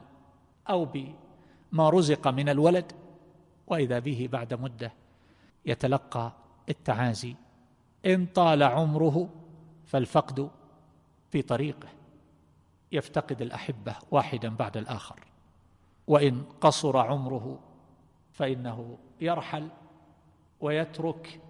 أو 0.70 0.86
بما 0.86 1.90
رزق 1.90 2.28
من 2.28 2.50
الولد 2.50 2.92
وإذا 3.68 4.00
به 4.00 4.30
بعد 4.32 4.54
مدة 4.54 4.94
يتلقى 5.66 6.32
التعازي. 6.70 7.36
إن 8.06 8.26
طال 8.26 8.64
عمره 8.64 9.30
فالفقد 9.86 10.50
في 11.34 11.42
طريقه 11.42 11.88
يفتقد 12.92 13.42
الأحبة 13.42 13.96
واحدا 14.12 14.56
بعد 14.56 14.78
الآخر. 14.78 15.20
وإن 16.08 16.44
قصر 16.62 16.98
عمره 16.98 17.60
فإنه 18.32 18.98
يرحل 19.22 19.70
ويترك 20.62 21.42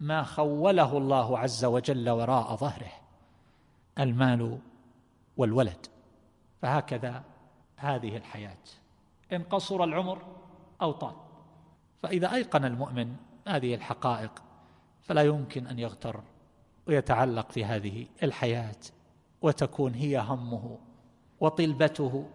ما 0.00 0.22
خوله 0.22 0.98
الله 0.98 1.38
عز 1.38 1.64
وجل 1.64 2.10
وراء 2.10 2.56
ظهره 2.56 2.92
المال 3.98 4.58
والولد. 5.36 5.86
فهكذا 6.62 7.24
هذه 7.76 8.16
الحياة. 8.16 8.64
إن 9.32 9.42
قصر 9.42 9.84
العمر 9.84 10.22
أو 10.82 10.92
طال 10.92 11.14
فإذا 12.02 12.34
أيقن 12.34 12.64
المؤمن 12.64 13.16
هذه 13.48 13.74
الحقائق 13.74 14.42
فلا 15.02 15.22
يمكن 15.22 15.66
أن 15.66 15.78
يغتر 15.78 16.20
ويتعلق 16.86 17.52
في 17.52 17.64
هذه 17.64 18.06
الحياة. 18.22 18.80
وتكون 19.44 19.94
هي 19.94 20.20
همه 20.20 20.78
وطلبته 21.40 22.30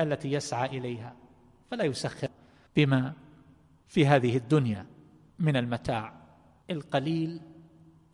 التي 0.00 0.32
يسعى 0.32 0.78
إليها. 0.78 1.16
فلا 1.70 1.84
يسخر 1.84 2.28
بما 2.76 3.12
في 3.88 4.06
هذه 4.06 4.36
الدنيا 4.36 4.86
من 5.38 5.56
المتاع 5.56 6.12
القليل 6.70 7.40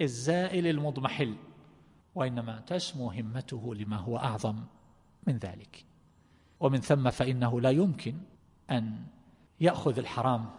الزائل 0.00 0.66
المضمحل 0.66 1.34
وإنما 2.14 2.60
تسمو 2.60 3.10
همته 3.10 3.74
لما 3.74 3.96
هو 3.96 4.16
أعظم 4.16 4.56
من 5.26 5.36
ذلك. 5.38 5.84
ومن 6.60 6.80
ثم 6.80 7.10
فإنه 7.10 7.60
لا 7.60 7.70
يمكن 7.70 8.14
أن 8.70 9.04
يأخذ 9.60 9.98
الحرام 9.98 10.50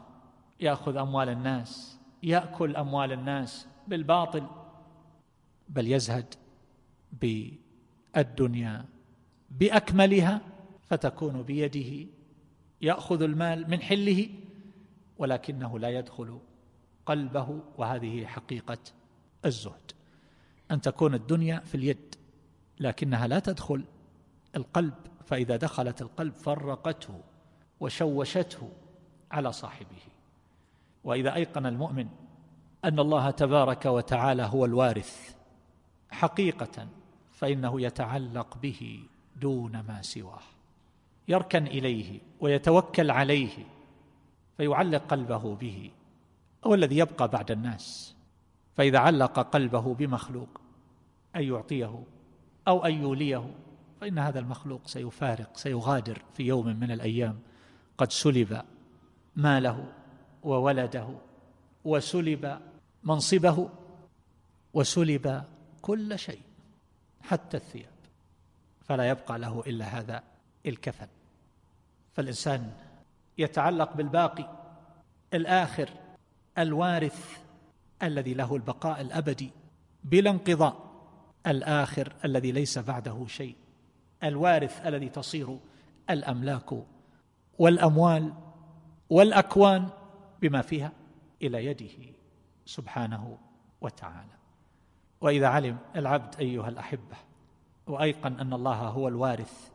يأخذ 0.60 0.98
أموال 0.98 1.30
الناس 1.30 2.00
يأكل 2.24 2.76
أموال 2.76 3.12
الناس 3.12 3.68
بالباطل 3.88 4.48
بل 5.70 5.92
يزهد 5.92 6.36
بالدنيا 8.16 8.86
بأكملها 9.52 10.42
فتكون 10.84 11.44
بيده 11.44 12.08
يأخذ 12.82 13.22
المال 13.22 13.70
من 13.70 13.82
حله 13.82 14.30
ولكنه 15.18 15.80
لا 15.80 15.90
يدخل 15.90 16.40
قلبه 17.06 17.60
وهذه 17.78 18.26
حقيقة 18.26 18.78
الزهد. 19.46 19.92
أن 20.72 20.82
تكون 20.82 21.14
الدنيا 21.14 21.60
في 21.60 21.76
اليد 21.76 22.16
لكنها 22.80 23.28
لا 23.28 23.40
تدخل 23.40 23.86
القلب 24.56 24.94
فإذا 25.26 25.56
دخلت 25.56 26.02
القلب 26.02 26.34
فرقته 26.34 27.22
وشوشته 27.80 28.70
على 29.32 29.52
صاحبه. 29.52 30.02
وإذا 31.04 31.36
أيقن 31.36 31.66
المؤمن 31.66 32.08
أن 32.86 33.00
الله 33.00 33.32
تبارك 33.32 33.86
وتعالى 33.86 34.44
هو 34.44 34.66
الوارث 34.66 35.36
حقيقة 36.12 36.88
فإنه 37.44 37.82
يتعلق 37.82 38.58
به 38.62 39.04
دون 39.42 39.72
ما 39.72 40.02
سواه. 40.02 40.42
يركن 41.28 41.68
إليه 41.68 42.20
ويتوكل 42.40 43.12
عليه 43.12 43.66
فيعلق 44.58 45.04
قلبه 45.06 45.56
به 45.56 45.92
هو 46.66 46.74
الذي 46.74 46.98
يبقى 46.98 47.28
بعد 47.28 47.52
الناس. 47.52 48.16
فإذا 48.76 49.00
علق 49.00 49.40
قلبه 49.40 49.94
بمخلوق 49.94 50.62
أن 51.36 51.44
يعطيه 51.44 52.04
أو 52.68 52.86
أن 52.86 52.94
يوليه 53.02 53.56
فإن 54.02 54.20
هذا 54.20 54.40
المخلوق 54.40 54.88
سيفارق 54.88 55.58
سيغادر 55.58 56.22
في 56.34 56.44
يوم 56.44 56.68
من 56.68 56.92
الأيام. 56.92 57.40
قد 57.98 58.12
سلب 58.12 58.62
ماله 59.36 59.94
وولده 60.44 61.08
وسلب 61.86 62.60
منصبه 63.04 63.70
وسلب 64.74 65.44
كل 65.82 66.20
شيء. 66.20 66.53
حتى 67.24 67.58
الثياب. 67.58 67.94
فلا 68.82 69.10
يبقى 69.10 69.40
له 69.40 69.64
إلا 69.68 69.86
هذا 69.86 70.24
الكفن. 70.66 71.08
فالإنسان 72.14 72.72
يتعلق 73.38 73.94
بالباقي 73.94 74.50
الآخر 75.34 75.90
الوارث 76.58 77.40
الذي 78.04 78.34
له 78.34 78.56
البقاء 78.56 79.02
الأبدي 79.02 79.52
بلا 80.04 80.30
انقضاء 80.30 80.94
الآخر 81.48 82.14
الذي 82.26 82.52
ليس 82.52 82.80
بعده 82.80 83.26
شيء 83.28 83.56
الوارث 84.24 84.88
الذي 84.88 85.10
تصير 85.10 85.60
الأملاك 86.10 86.74
والأموال 87.60 88.34
والأكوان 89.10 89.90
بما 90.42 90.62
فيها 90.62 90.92
إلى 91.42 91.66
يده 91.66 92.14
سبحانه 92.66 93.38
وتعالى. 93.82 94.34
وإذا 95.24 95.48
علم 95.48 95.78
العبد 95.96 96.36
أيها 96.40 96.70
الأحبة 96.70 97.16
وأيقن 97.88 98.40
أن 98.40 98.54
الله 98.54 98.76
هو 98.76 99.08
الوارث 99.08 99.70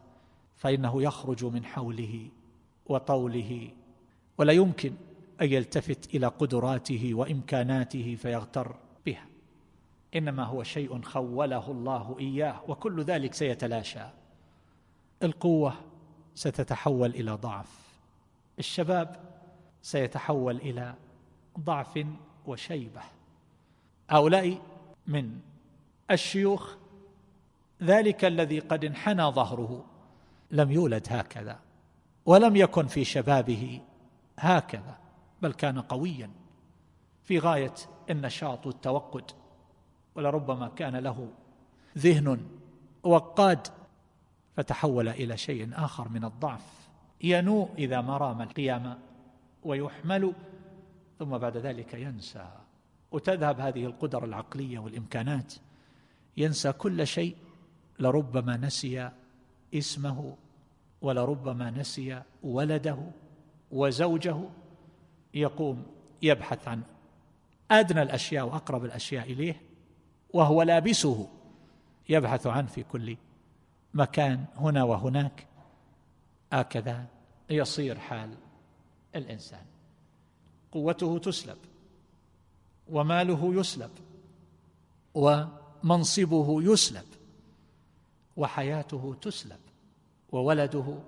فإنه 0.57 1.03
يخرج 1.03 1.45
من 1.45 1.65
حوله 1.65 2.29
وطوله 2.87 3.71
ولا 4.39 4.53
يمكن 4.53 4.93
أن 5.41 5.53
يلتفت 5.53 6.15
إلى 6.15 6.27
قدراته 6.27 7.15
وإمكاناته 7.15 8.15
فيغتر 8.15 8.77
بها. 9.07 9.27
إنما 10.17 10.45
هو 10.45 10.63
شيء 10.63 11.03
خوله 11.03 11.71
الله 11.71 12.17
إياه 12.21 12.61
وكل 12.69 13.03
ذلك 13.03 13.35
سيتلاشى. 13.35 14.05
القوة 15.23 15.75
ستتحول 16.35 17.11
إلى 17.11 17.31
ضعف. 17.31 17.89
الشباب 18.59 19.17
سيتحول 19.83 20.57
إلى 20.57 20.95
ضعف 21.61 22.07
وشيبة. 22.47 23.03
هؤلاء 24.11 24.59
من 25.09 25.41
الشيوخ 26.11 26.75
ذلك 27.83 28.25
الذي 28.25 28.59
قد 28.59 28.85
انحنى 28.85 29.23
ظهره. 29.23 29.85
لم 30.51 30.73
يولد 30.73 31.07
هكذا 31.11 31.59
ولم 32.27 32.57
يكن 32.57 32.87
في 32.87 33.05
شبابه 33.05 33.81
هكذا 34.39 34.99
بل 35.43 35.53
كان 35.53 35.81
قويا 35.81 36.31
في 37.25 37.39
غاية 37.39 37.75
النشاط 38.11 38.67
والتوقد 38.67 39.31
ولربما 40.15 40.69
كان 40.69 40.97
له 40.97 41.29
ذهن 41.99 42.41
وقاد 43.03 43.69
فتحول 44.57 45.09
إلى 45.09 45.37
شيء 45.37 45.71
آخر 45.73 46.09
من 46.09 46.25
الضعف. 46.25 46.89
ينوء 47.21 47.71
إذا 47.79 48.01
ما 48.01 48.17
رام 48.17 48.43
القيام 48.43 48.99
ويحمل 49.63 50.33
ثم 51.19 51.39
بعد 51.39 51.57
ذلك 51.57 51.95
ينسى. 51.95 52.49
وتذهب 53.13 53.61
هذه 53.61 53.85
القدر 53.85 54.25
العقلية 54.25 54.79
والإمكانات. 54.79 55.55
ينسى 56.37 56.73
كل 56.73 57.07
شيء 57.07 57.37
لربما 57.99 58.57
نسي 58.57 59.11
اسمه 59.75 60.37
ولربما 61.03 61.71
نسي 61.71 62.23
ولده 62.43 62.99
وزوجه. 63.71 64.37
يقوم 65.35 65.87
يبحث 66.23 66.69
عن 66.69 66.83
أدنى 67.71 68.03
الأشياء 68.03 68.47
وأقرب 68.47 68.85
الأشياء 68.85 69.33
إليه 69.33 69.61
وهو 70.33 70.63
لابسه. 70.63 71.29
يبحث 72.09 72.47
عنه 72.47 72.67
في 72.67 72.83
كل 72.83 73.17
مكان 73.95 74.45
هنا 74.57 74.85
وهناك. 74.85 75.47
هكذا 76.53 77.07
يصير 77.51 77.99
حال 77.99 78.35
الإنسان. 79.17 79.65
قوته 80.73 81.19
تسلب. 81.19 81.59
وماله 82.93 83.55
يسلب 83.55 83.91
ومنصبه 85.15 86.63
يسلب 86.63 87.05
وحياته 88.37 89.17
تسلب 89.21 89.61
وولده 90.33 90.99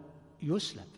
يسلب. 0.43 0.89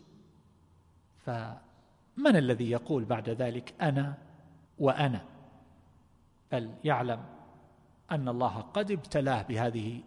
فمن 1.25 2.35
الذي 2.35 2.71
يقول 2.71 3.05
بعد 3.05 3.29
ذلك 3.29 3.73
أنا 3.81 4.17
وأنا؟ 4.79 5.25
بل 6.51 6.71
يعلم 6.83 7.25
أن 8.11 8.29
الله 8.29 8.61
قد 8.61 8.91
ابتلاه 8.91 9.41
بهذه 9.41 10.01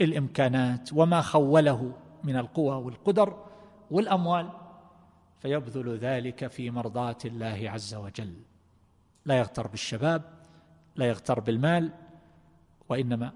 الإمكانات 0.00 0.92
وما 0.92 1.20
خوله 1.20 1.92
من 2.24 2.36
القوى 2.36 2.84
والقدر 2.84 3.44
والأموال 3.90 4.50
فيبذل 5.38 5.98
ذلك 5.98 6.46
في 6.46 6.70
مرضاة 6.70 7.18
الله 7.24 7.70
عز 7.70 7.94
وجل. 7.94 8.34
لا 9.26 9.38
يغتر 9.38 9.66
بالشباب 9.66 10.22
لا 10.96 11.06
يغتر 11.06 11.40
بالمال 11.40 11.92
وإنما 12.88 13.32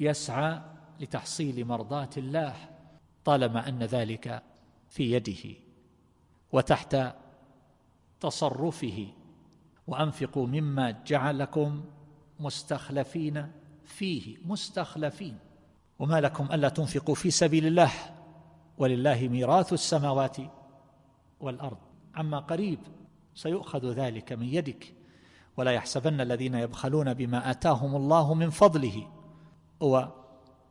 يسعى 0.00 0.60
لتحصيل 1.00 1.64
مرضاه 1.64 2.10
الله 2.16 2.54
طالما 3.24 3.68
أن 3.68 3.82
ذلك 3.82 4.42
في 4.88 5.12
يده 5.12 5.58
وتحت 6.52 6.96
تصرفه. 8.20 9.08
وأنفقوا 9.86 10.46
مما 10.46 10.90
جعلكم 11.06 11.84
مستخلفين 12.40 13.52
فيه 13.84 14.36
مستخلفين. 14.44 15.38
وما 15.98 16.20
لكم 16.20 16.48
ألا 16.52 16.68
تنفقوا 16.68 17.14
في 17.14 17.30
سبيل 17.30 17.66
الله 17.66 17.92
ولله 18.78 19.28
ميراث 19.28 19.72
السماوات 19.72 20.36
والأرض. 21.40 21.78
عما 22.14 22.38
قريب 22.38 22.78
سيؤخذ 23.34 23.92
ذلك 23.92 24.32
من 24.32 24.46
يدك. 24.46 24.94
ولا 25.56 25.70
يحسبن 25.70 26.20
الذين 26.20 26.54
يبخلون 26.54 27.14
بما 27.14 27.50
آتاهم 27.50 27.96
الله 27.96 28.34
من 28.34 28.50
فضله. 28.50 29.08
هو 29.82 30.08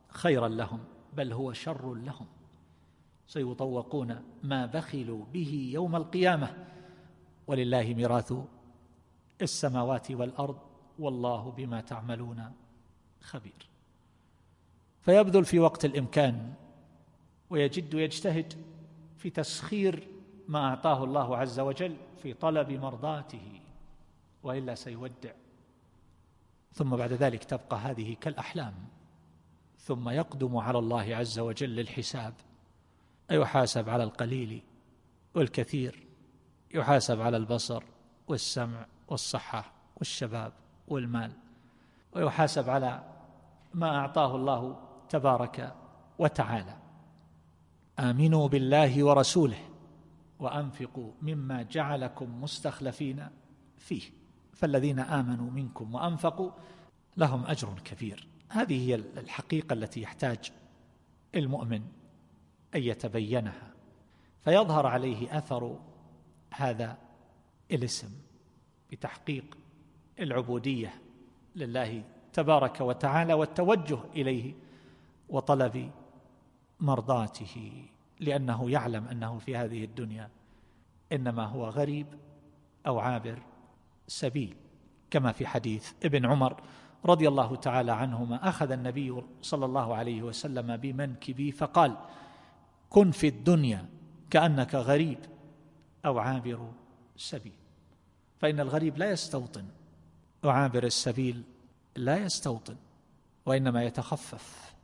خيرا 0.09 0.47
لهم 0.47 0.79
بل 1.13 1.33
هو 1.33 1.53
شر 1.53 1.93
لهم. 1.93 2.25
سيطوقون 3.27 4.21
ما 4.43 4.65
بخلوا 4.65 5.25
به 5.33 5.69
يوم 5.73 5.95
القيامة. 5.95 6.67
ولله 7.47 7.93
ميراث 7.93 8.33
السماوات 9.41 10.11
والأرض 10.11 10.57
والله 10.99 11.51
بما 11.51 11.81
تعملون 11.81 12.51
خبير. 13.21 13.69
فيبذل 15.01 15.45
في 15.45 15.59
وقت 15.59 15.85
الإمكان 15.85 16.53
ويجد 17.49 17.95
ويجتهد 17.95 18.53
في 19.17 19.29
تسخير 19.29 20.07
ما 20.47 20.59
أعطاه 20.59 21.03
الله 21.03 21.37
عز 21.37 21.59
وجل 21.59 21.95
في 22.23 22.33
طلب 22.33 22.71
مرضاته. 22.71 23.61
وإلا 24.43 24.75
سيودع. 24.75 25.31
ثم 26.73 26.95
بعد 26.95 27.13
ذلك 27.13 27.43
تبقى 27.43 27.77
هذه 27.77 28.15
كالأحلام. 28.21 28.73
ثم 29.79 30.09
يقدم 30.09 30.57
على 30.57 30.79
الله 30.79 31.15
عز 31.15 31.39
وجل 31.39 31.69
للحساب 31.69 32.33
يحاسب 33.31 33.89
على 33.89 34.03
القليل 34.03 34.61
والكثير. 35.35 36.07
يحاسب 36.73 37.21
على 37.21 37.37
البصر 37.37 37.83
والسمع 38.27 38.85
والصحة 39.07 39.71
والشباب 39.97 40.53
والمال. 40.87 41.31
ويحاسب 42.13 42.69
على 42.69 43.03
ما 43.73 43.97
أعطاه 43.97 44.35
الله 44.35 44.79
تبارك 45.09 45.75
وتعالى. 46.19 46.77
آمنوا 47.99 48.47
بالله 48.47 49.03
ورسوله 49.03 49.69
وأنفقوا 50.39 51.11
مما 51.21 51.61
جعلكم 51.61 52.41
مستخلفين 52.41 53.27
فيه. 53.77 54.18
فالذين 54.59 54.99
آمنوا 54.99 55.51
منكم 55.51 55.95
وأنفقوا 55.95 56.51
لهم 57.17 57.45
أجر 57.45 57.73
كبير. 57.85 58.27
هذه 58.49 58.89
هي 58.89 58.95
الحقيقة 58.95 59.73
التي 59.73 60.01
يحتاج 60.01 60.51
المؤمن 61.35 61.81
أن 62.75 62.83
يتبينها 62.83 63.73
فيظهر 64.41 64.87
عليه 64.87 65.37
أثر 65.37 65.79
هذا 66.53 66.97
الاسم 67.71 68.09
بتحقيق 68.91 69.57
العبودية 70.19 70.93
لله 71.55 72.03
تبارك 72.33 72.81
وتعالى 72.81 73.33
والتوجه 73.33 73.99
إليه 74.15 74.53
وطلب 75.29 75.91
مرضاته 76.79 77.85
لأنه 78.19 78.71
يعلم 78.71 79.05
أنه 79.05 79.37
في 79.37 79.57
هذه 79.57 79.83
الدنيا 79.83 80.29
إنما 81.11 81.45
هو 81.45 81.69
غريب 81.69 82.07
أو 82.87 82.99
عابر 82.99 83.39
سبيل 84.09 84.55
كما 85.11 85.31
في 85.31 85.47
حديث 85.47 85.91
ابن 86.05 86.25
عمر 86.25 86.61
رضي 87.05 87.27
الله 87.27 87.55
تعالى 87.55 87.91
عنهما 87.91 88.49
أخذ 88.49 88.71
النبي 88.71 89.23
صلى 89.41 89.65
الله 89.65 89.95
عليه 89.95 90.21
وسلم 90.21 90.77
بمنكبي 90.77 91.51
فقال 91.51 91.97
كن 92.89 93.11
في 93.11 93.27
الدنيا 93.27 93.85
كأنك 94.29 94.75
غريب 94.75 95.17
أو 96.05 96.19
عابر 96.19 96.71
سبيل. 97.17 97.53
فإن 98.39 98.59
الغريب 98.59 98.97
لا 98.97 99.11
يستوطن 99.11 99.65
وعابر 100.43 100.83
السبيل 100.83 101.43
لا 101.95 102.17
يستوطن 102.17 102.75
وإنما 103.45 103.83
يتخفف. 103.83 104.75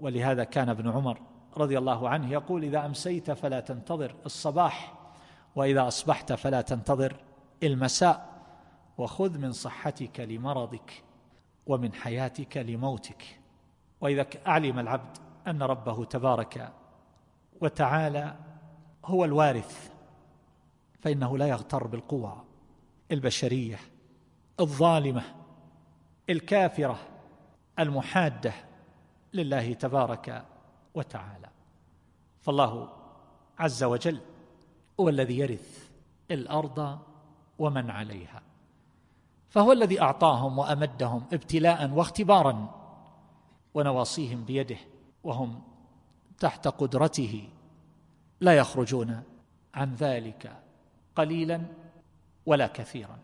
ولهذا 0.00 0.44
كان 0.44 0.68
ابن 0.68 0.88
عمر 0.88 1.20
رضي 1.56 1.78
الله 1.78 2.08
عنه 2.08 2.30
يقول 2.30 2.64
إذا 2.64 2.86
أمسيت 2.86 3.30
فلا 3.30 3.60
تنتظر 3.60 4.14
الصباح 4.26 4.94
وإذا 5.56 5.88
أصبحت 5.88 6.32
فلا 6.32 6.60
تنتظر 6.60 7.16
المساء 7.62 8.36
وخذ 8.98 9.38
من 9.38 9.52
صحتك 9.52 10.20
لمرضك 10.20 11.04
ومن 11.66 11.92
حياتك 11.92 12.56
لموتك. 12.56 13.40
وإذا 14.00 14.26
علم 14.46 14.78
العبد 14.78 15.18
أن 15.46 15.62
ربه 15.62 16.04
تبارك 16.04 16.72
وتعالى 17.60 18.36
هو 19.04 19.24
الوارث 19.24 19.90
فإنه 21.00 21.38
لا 21.38 21.46
يغتر 21.46 21.86
بالقوى 21.86 22.44
البشرية 23.12 23.78
الظالمة 24.60 25.22
الكافرة 26.30 26.98
المحادة 27.78 28.52
لله 29.34 29.72
تبارك 29.72 30.44
وتعالى. 30.94 31.48
فالله 32.40 32.92
عز 33.58 33.84
وجل 33.84 34.20
هو 35.00 35.08
الذي 35.08 35.38
يرث 35.38 35.90
الأرض 36.30 36.98
ومن 37.58 37.90
عليها. 37.90 38.42
فهو 39.48 39.72
الذي 39.72 40.00
أعطاهم 40.00 40.58
وأمدهم 40.58 41.24
ابتلاء 41.32 41.90
واختبارا 41.90 42.68
ونواصيهم 43.74 44.44
بيده 44.44 44.78
وهم 45.24 45.62
تحت 46.38 46.68
قدرته. 46.68 47.48
لا 48.40 48.56
يخرجون 48.56 49.22
عن 49.74 49.94
ذلك 49.94 50.62
قليلا 51.16 51.62
ولا 52.46 52.66
كثيرا. 52.66 53.18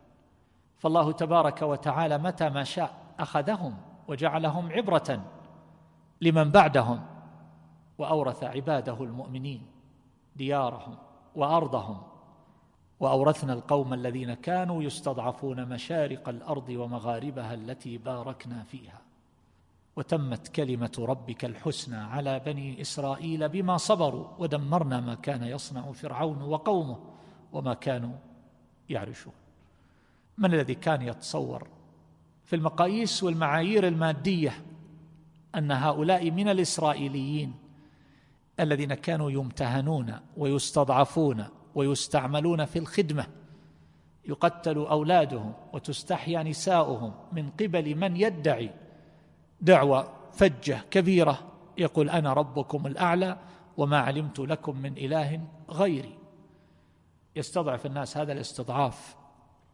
فالله 0.79 1.13
تبارك 1.13 1.63
وتعالى 1.63 2.19
متى 2.19 2.49
ما 2.49 2.65
شاء 2.65 2.95
أخذهم 3.19 3.77
وجعلهم 4.09 4.73
عبرة 4.73 5.25
لمن 6.21 6.51
بعدهم 6.51 7.07
وأورث 7.99 8.45
عباده 8.45 9.05
المؤمنين 9.05 9.67
ديارهم 10.37 10.97
وأرضهم. 11.35 12.12
وأورثنا 13.03 13.53
القوم 13.53 13.95
الذين 13.95 14.35
كانوا 14.35 14.83
يستضعفون 14.83 15.69
مشارق 15.69 16.29
الأرض 16.29 16.69
ومغاربها 16.69 17.55
التي 17.55 17.99
باركنا 17.99 18.63
فيها. 18.63 19.01
وتمت 19.97 20.49
كلمة 20.49 20.93
ربك 20.99 21.45
الحسنى 21.45 21.97
على 21.97 22.39
بني 22.39 22.81
إسرائيل 22.81 23.49
بما 23.49 23.77
صبروا 23.77 24.29
ودمرنا 24.39 25.01
ما 25.01 25.15
كان 25.15 25.43
يصنع 25.43 25.93
فرعون 25.93 26.43
وقومه 26.43 26.99
وما 27.53 27.75
كانوا 27.75 28.15
يعرشون. 28.89 29.33
من 30.39 30.55
الذي 30.55 30.75
كان 30.75 31.03
يتصور 31.03 31.69
في 32.45 32.57
المقاييس 32.57 33.23
والمعايير 33.23 33.89
المادية 33.89 34.65
أن 35.55 35.73
هؤلاء 35.73 36.31
من 36.31 36.49
الإسرائيليين 36.49 37.55
الذين 38.61 38.95
كانوا 38.95 39.31
يمتهنون 39.31 40.15
ويستضعفون 40.37 41.45
ويستعملون 41.75 42.65
في 42.65 42.79
الخدمة. 42.79 43.27
يقتل 44.29 44.77
أولادهم 44.77 45.53
وتستحيا 45.73 46.43
نساؤهم 46.43 47.15
من 47.33 47.51
قبل 47.51 47.95
من 47.95 48.17
يدعي. 48.17 48.71
دعوة 49.61 50.13
فجة 50.33 50.85
كبيرة. 50.91 51.39
يقول 51.79 52.11
أنا 52.11 52.33
ربكم 52.33 52.87
الأعلى 52.87 53.39
وما 53.77 53.99
علمت 53.99 54.39
لكم 54.39 54.79
من 54.79 54.99
إله 54.99 55.41
غيري. 55.71 56.19
يستضعف 57.37 57.87
الناس 57.87 58.17
هذا 58.17 58.33
الاستضعاف 58.33 59.17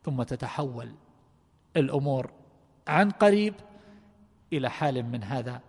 ثم 0.05 0.23
تتحول 0.23 0.95
الأمور 1.77 2.31
عن 2.89 3.11
قريب 3.11 3.55
إلى 4.53 4.71
حال 4.71 5.03
من 5.03 5.25
هذا 5.25 5.61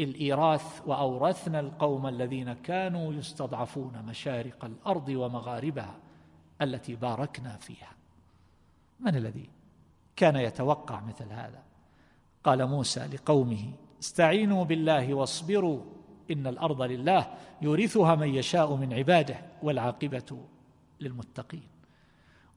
الإيراث 0.00 0.82
وأورثنا 0.86 1.60
القوم 1.60 2.06
الذين 2.06 2.52
كانوا 2.52 3.12
يستضعفون 3.12 4.02
مشارق 4.06 4.64
الأرض 4.64 5.08
ومغاربها 5.08 5.96
التي 6.62 6.96
باركنا 6.96 7.56
فيها. 7.56 7.92
من 9.00 9.16
الذي 9.16 9.50
كان 10.16 10.36
يتوقع 10.36 11.00
مثل 11.00 11.32
هذا؟ 11.32 11.62
قال 12.44 12.66
موسى 12.66 13.00
لقومه 13.06 13.72
استعينوا 14.00 14.64
بالله 14.64 15.14
واصبروا 15.14 15.80
إن 16.30 16.46
الأرض 16.46 16.82
لله 16.82 17.34
يورثها 17.62 18.14
من 18.14 18.34
يشاء 18.34 18.74
من 18.74 18.92
عباده 18.92 19.36
والعاقبة 19.62 20.38
للمتقين. 21.00 21.68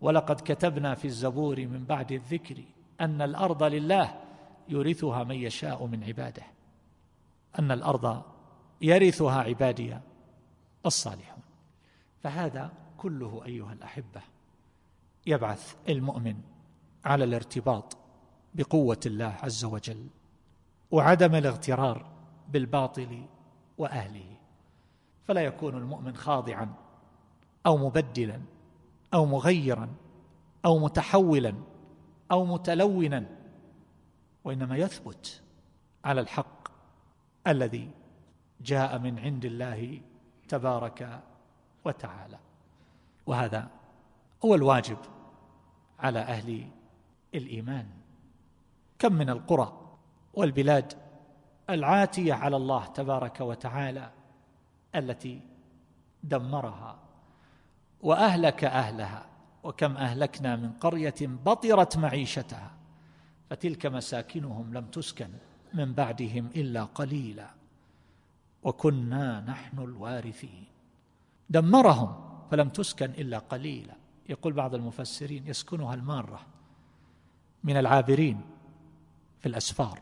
ولقد 0.01 0.35
كتبنا 0.35 0.95
في 0.95 1.05
الزبور 1.05 1.67
من 1.67 1.85
بعد 1.85 2.11
الذكر 2.11 2.63
أن 3.01 3.21
الأرض 3.21 3.63
لله 3.63 4.21
يورثها 4.69 5.23
من 5.23 5.35
يشاء 5.35 5.85
من 5.85 6.03
عباده. 6.03 6.54
أن 7.59 7.71
الأرض 7.71 8.23
يرثها 8.81 9.41
عبادي 9.41 9.97
الصالحون. 10.85 11.43
فهذا 12.23 12.71
كله 12.97 13.45
أيها 13.45 13.73
الأحبة 13.73 14.21
يبعث 15.27 15.75
المؤمن 15.89 16.35
على 17.05 17.23
الارتباط 17.23 17.97
بقوة 18.55 18.99
الله 19.05 19.35
عز 19.43 19.65
وجل 19.65 20.07
وعدم 20.91 21.35
الاغترار 21.35 22.05
بالباطل 22.49 23.25
وأهله. 23.77 24.37
فلا 25.23 25.41
يكون 25.41 25.77
المؤمن 25.77 26.15
خاضعا 26.15 26.73
أو 27.65 27.77
مبدلا 27.77 28.41
أو 29.13 29.25
مغيرا 29.25 29.89
أو 30.65 30.79
متحولا 30.79 31.53
أو 32.31 32.45
متلونا 32.45 33.25
وإنما 34.43 34.77
يثبت 34.77 35.41
على 36.05 36.21
الحق 36.21 36.54
الذي 37.47 37.89
جاء 38.61 38.99
من 38.99 39.19
عند 39.19 39.45
الله 39.45 40.01
تبارك 40.47 41.23
وتعالى. 41.85 42.39
وهذا 43.25 43.67
هو 44.45 44.55
الواجب 44.55 44.97
على 45.99 46.19
أهل 46.19 46.67
الإيمان. 47.35 47.87
كم 48.99 49.13
من 49.13 49.29
القرى 49.29 49.97
والبلاد 50.33 50.93
العاتية 51.69 52.33
على 52.33 52.55
الله 52.55 52.85
تبارك 52.85 53.41
وتعالى 53.41 54.11
التي 54.95 55.41
دمرها 56.23 56.99
وأهلك 58.01 58.63
أهلها 58.63 59.25
وكم 59.63 59.97
أهلكنا 59.97 60.55
من 60.55 60.71
قرية 60.71 61.15
بطرت 61.21 61.97
معيشتها 61.97 62.71
فتلك 63.49 63.85
مساكنهم 63.85 64.73
لم 64.73 64.85
تسكن. 64.85 65.29
من 65.75 65.93
بعدهم 65.93 66.49
إلا 66.55 66.83
قليلا. 66.83 67.49
وكنا 68.63 69.41
نحن 69.41 69.79
الوارثين. 69.79 70.65
دمرهم 71.49 72.15
فلم 72.51 72.69
تسكن 72.69 73.09
إلا 73.09 73.37
قليلا. 73.37 73.93
يقول 74.29 74.53
بعض 74.53 74.75
المفسرين 74.75 75.47
يسكنها 75.47 75.93
المارة 75.93 76.39
من 77.63 77.77
العابرين 77.77 78.41
في 79.39 79.45
الأسفار 79.45 79.99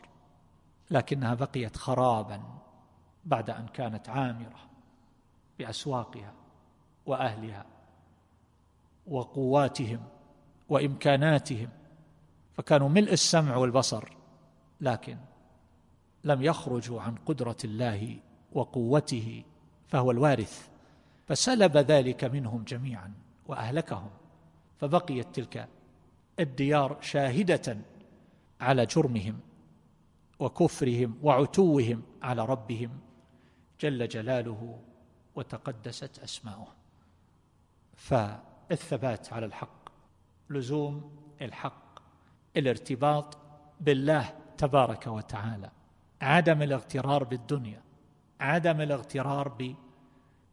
لكنها 0.92 1.34
بقيت 1.34 1.78
خرابا 1.78 2.42
بعد 3.26 3.50
أن 3.50 3.68
كانت 3.68 4.10
عامرة 4.10 4.60
بأسواقها 5.60 6.34
وأهلها 7.06 7.66
وقواتهم 9.08 10.00
وإمكاناتهم. 10.70 11.70
فكانوا 12.54 12.90
ملء 12.90 13.14
السمع 13.14 13.56
والبصر 13.56 14.10
لكن 14.82 15.18
لم 16.24 16.42
يخرجوا 16.42 17.02
عن 17.02 17.16
قدرة 17.16 17.58
الله 17.64 18.18
وقوته 18.52 19.44
فهو 19.88 20.12
الوارث. 20.12 20.68
فسلب 21.28 21.78
ذلك 21.78 22.24
منهم 22.24 22.64
جميعا 22.64 23.14
وأهلكهم. 23.48 24.10
فبقيت 24.80 25.36
تلك 25.36 25.68
الديار 26.40 26.98
شاهدة 27.02 27.78
على 28.62 28.86
جرمهم 28.86 29.40
وكفرهم 30.40 31.18
وعتوهم 31.24 32.04
على 32.22 32.46
ربهم. 32.46 33.00
جل 33.80 34.08
جلاله 34.08 34.80
وتقدست 35.36 36.20
أسماؤه. 36.20 36.68
فالثبات 37.96 39.34
على 39.34 39.46
الحق 39.46 39.90
لزوم 40.50 41.16
الحق 41.42 42.00
الارتباط 42.58 43.38
بالله 43.82 44.34
تبارك 44.58 45.08
وتعالى. 45.08 45.70
عدم 46.24 46.62
الاغترار 46.62 47.24
بالدنيا 47.24 47.82
عدم 48.40 48.82
الاغترار 48.82 49.76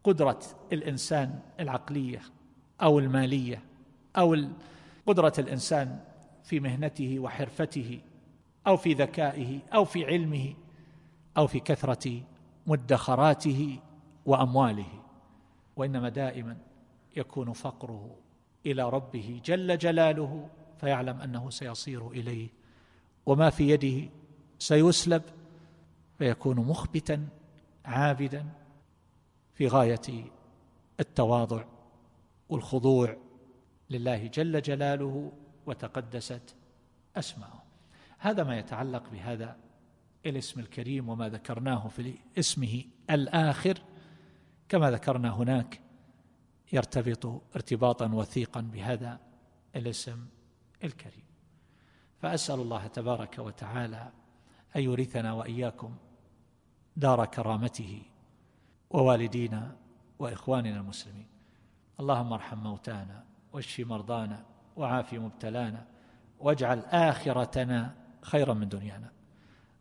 بقدرة 0.05 0.41
الإنسان 0.73 1.41
العقلية 1.61 2.21
أو 2.83 2.99
المالية 2.99 3.63
أو 4.17 4.37
قدرة 5.07 5.33
الإنسان 5.39 6.01
في 6.45 6.61
مهنته 6.61 7.19
وحرفته 7.19 8.01
أو 8.67 8.77
في 8.77 8.93
ذكائه 8.95 9.59
أو 9.75 9.85
في 9.85 10.07
علمه 10.07 10.55
أو 11.37 11.47
في 11.47 11.61
كثرة 11.61 12.23
مدخراته 12.67 13.79
وأمواله. 14.27 15.01
وإنما 15.77 16.09
دائما 16.09 16.57
يكون 17.17 17.53
فقره 17.53 18.17
إلى 18.67 18.91
ربه 18.91 19.41
جل 19.45 19.79
جلاله 19.79 20.49
فيعلم 20.81 21.21
أنه 21.21 21.51
سيصير 21.51 22.11
إليه 22.11 22.49
وما 23.27 23.51
في 23.51 23.71
يده 23.71 24.11
سيسلب 24.59 25.23
فيكون 26.21 26.57
مخبتا 26.57 27.29
عابدا 27.85 28.47
في 29.55 29.69
غاية 29.69 30.31
التواضع 31.01 31.65
والخضوع 32.49 33.17
لله 33.91 34.27
جل 34.27 34.63
جلاله 34.63 35.33
وتقدست 35.67 36.55
أسماؤه. 37.17 37.63
هذا 38.19 38.45
ما 38.45 38.59
يتعلق 38.59 39.11
بهذا 39.11 39.57
الاسم 40.27 40.61
الكريم 40.61 41.09
وما 41.09 41.29
ذكرناه 41.29 41.89
في 41.89 42.15
اسمه 42.39 42.85
الآخر. 43.11 43.79
كما 44.69 44.91
ذكرنا 44.91 45.31
هناك 45.31 45.81
يرتبط 46.73 47.43
ارتباطا 47.57 48.07
وثيقا 48.07 48.61
بهذا 48.61 49.21
الاسم 49.77 50.27
الكريم. 50.85 51.25
فأسأل 52.19 52.61
الله 52.61 52.87
تبارك 52.87 53.39
وتعالى 53.39 54.13
أن 54.77 54.83
يورثنا 54.83 55.33
وإياكم 55.33 55.95
دار 56.97 57.27
كرامته 57.27 58.03
ووالدينا 58.91 59.77
وإخواننا 60.19 60.81
المسلمين. 60.81 61.27
اللهم 62.01 62.33
ارحم 62.33 62.59
موتانا 62.59 63.25
واشف 63.53 63.87
مرضانا 63.87 64.45
وعاف 64.77 65.15
مبتلانا 65.15 65.87
واجعل 66.41 66.79
آخرتنا 66.79 67.95
خيرا 68.23 68.55
من 68.55 68.69
دنيانا. 68.69 69.11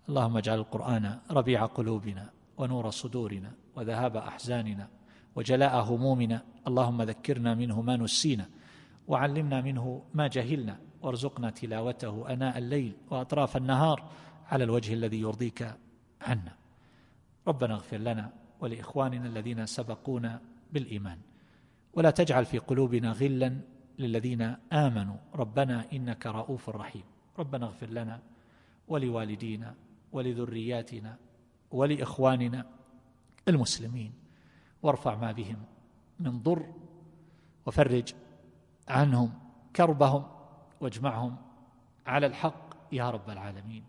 اللهم 0.10 0.38
اجعل 0.38 0.58
القرآن 0.58 1.20
ربيع 1.32 1.66
قلوبنا 1.66 2.30
ونور 2.58 2.90
صدورنا 2.90 3.52
وذهاب 3.76 4.18
أحزاننا 4.18 4.88
وجلاء 5.36 5.80
همومنا. 5.84 6.46
اللهم 6.68 7.02
ذكرنا 7.02 7.56
منه 7.56 7.82
ما 7.82 7.98
نسينا 7.98 8.50
وعلمنا 9.08 9.62
منه 9.62 10.04
ما 10.14 10.28
جهلنا 10.28 10.80
وارزقنا 11.02 11.50
تلاوته 11.50 12.34
آناء 12.34 12.58
الليل 12.58 12.98
وأطراف 13.10 13.58
النهار 13.58 14.10
على 14.52 14.64
الوجه 14.64 14.94
الذي 14.94 15.20
يرضيك 15.22 15.76
عنا. 16.22 16.59
ربنا 17.48 17.74
اغفر 17.74 17.98
لنا 17.98 18.34
ولإخواننا 18.60 19.28
الذين 19.28 19.66
سبقونا 19.66 20.42
بالإيمان. 20.74 21.18
ولا 21.94 22.12
تجعل 22.12 22.46
في 22.46 22.58
قلوبنا 22.58 23.12
غلا 23.12 23.62
للذين 24.00 24.42
آمنوا. 24.74 25.18
ربنا 25.36 25.86
إنك 25.94 26.26
رؤوف 26.28 26.70
رحيم. 26.70 27.04
ربنا 27.40 27.66
اغفر 27.66 27.90
لنا 27.90 28.20
ولوالدينا 28.88 29.76
ولذرياتنا 30.12 31.18
ولإخواننا 31.72 32.66
المسلمين. 33.48 34.14
وارفع 34.84 35.16
ما 35.16 35.32
بهم 35.32 35.58
من 36.20 36.40
ضر 36.40 36.74
وفرج 37.66 38.14
عنهم 38.88 39.34
كربهم 39.76 40.28
واجمعهم 40.82 41.36
على 42.08 42.26
الحق 42.26 42.70
يا 42.92 43.10
رب 43.10 43.30
العالمين. 43.30 43.84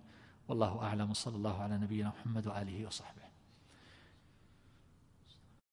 والله 0.49 0.83
أعلم. 0.83 1.13
صلى 1.13 1.37
الله 1.37 1.63
على 1.63 1.79
نبينا 1.79 2.09
محمد 2.09 2.47
وآله 2.47 2.87
وصحبه. 2.87 3.20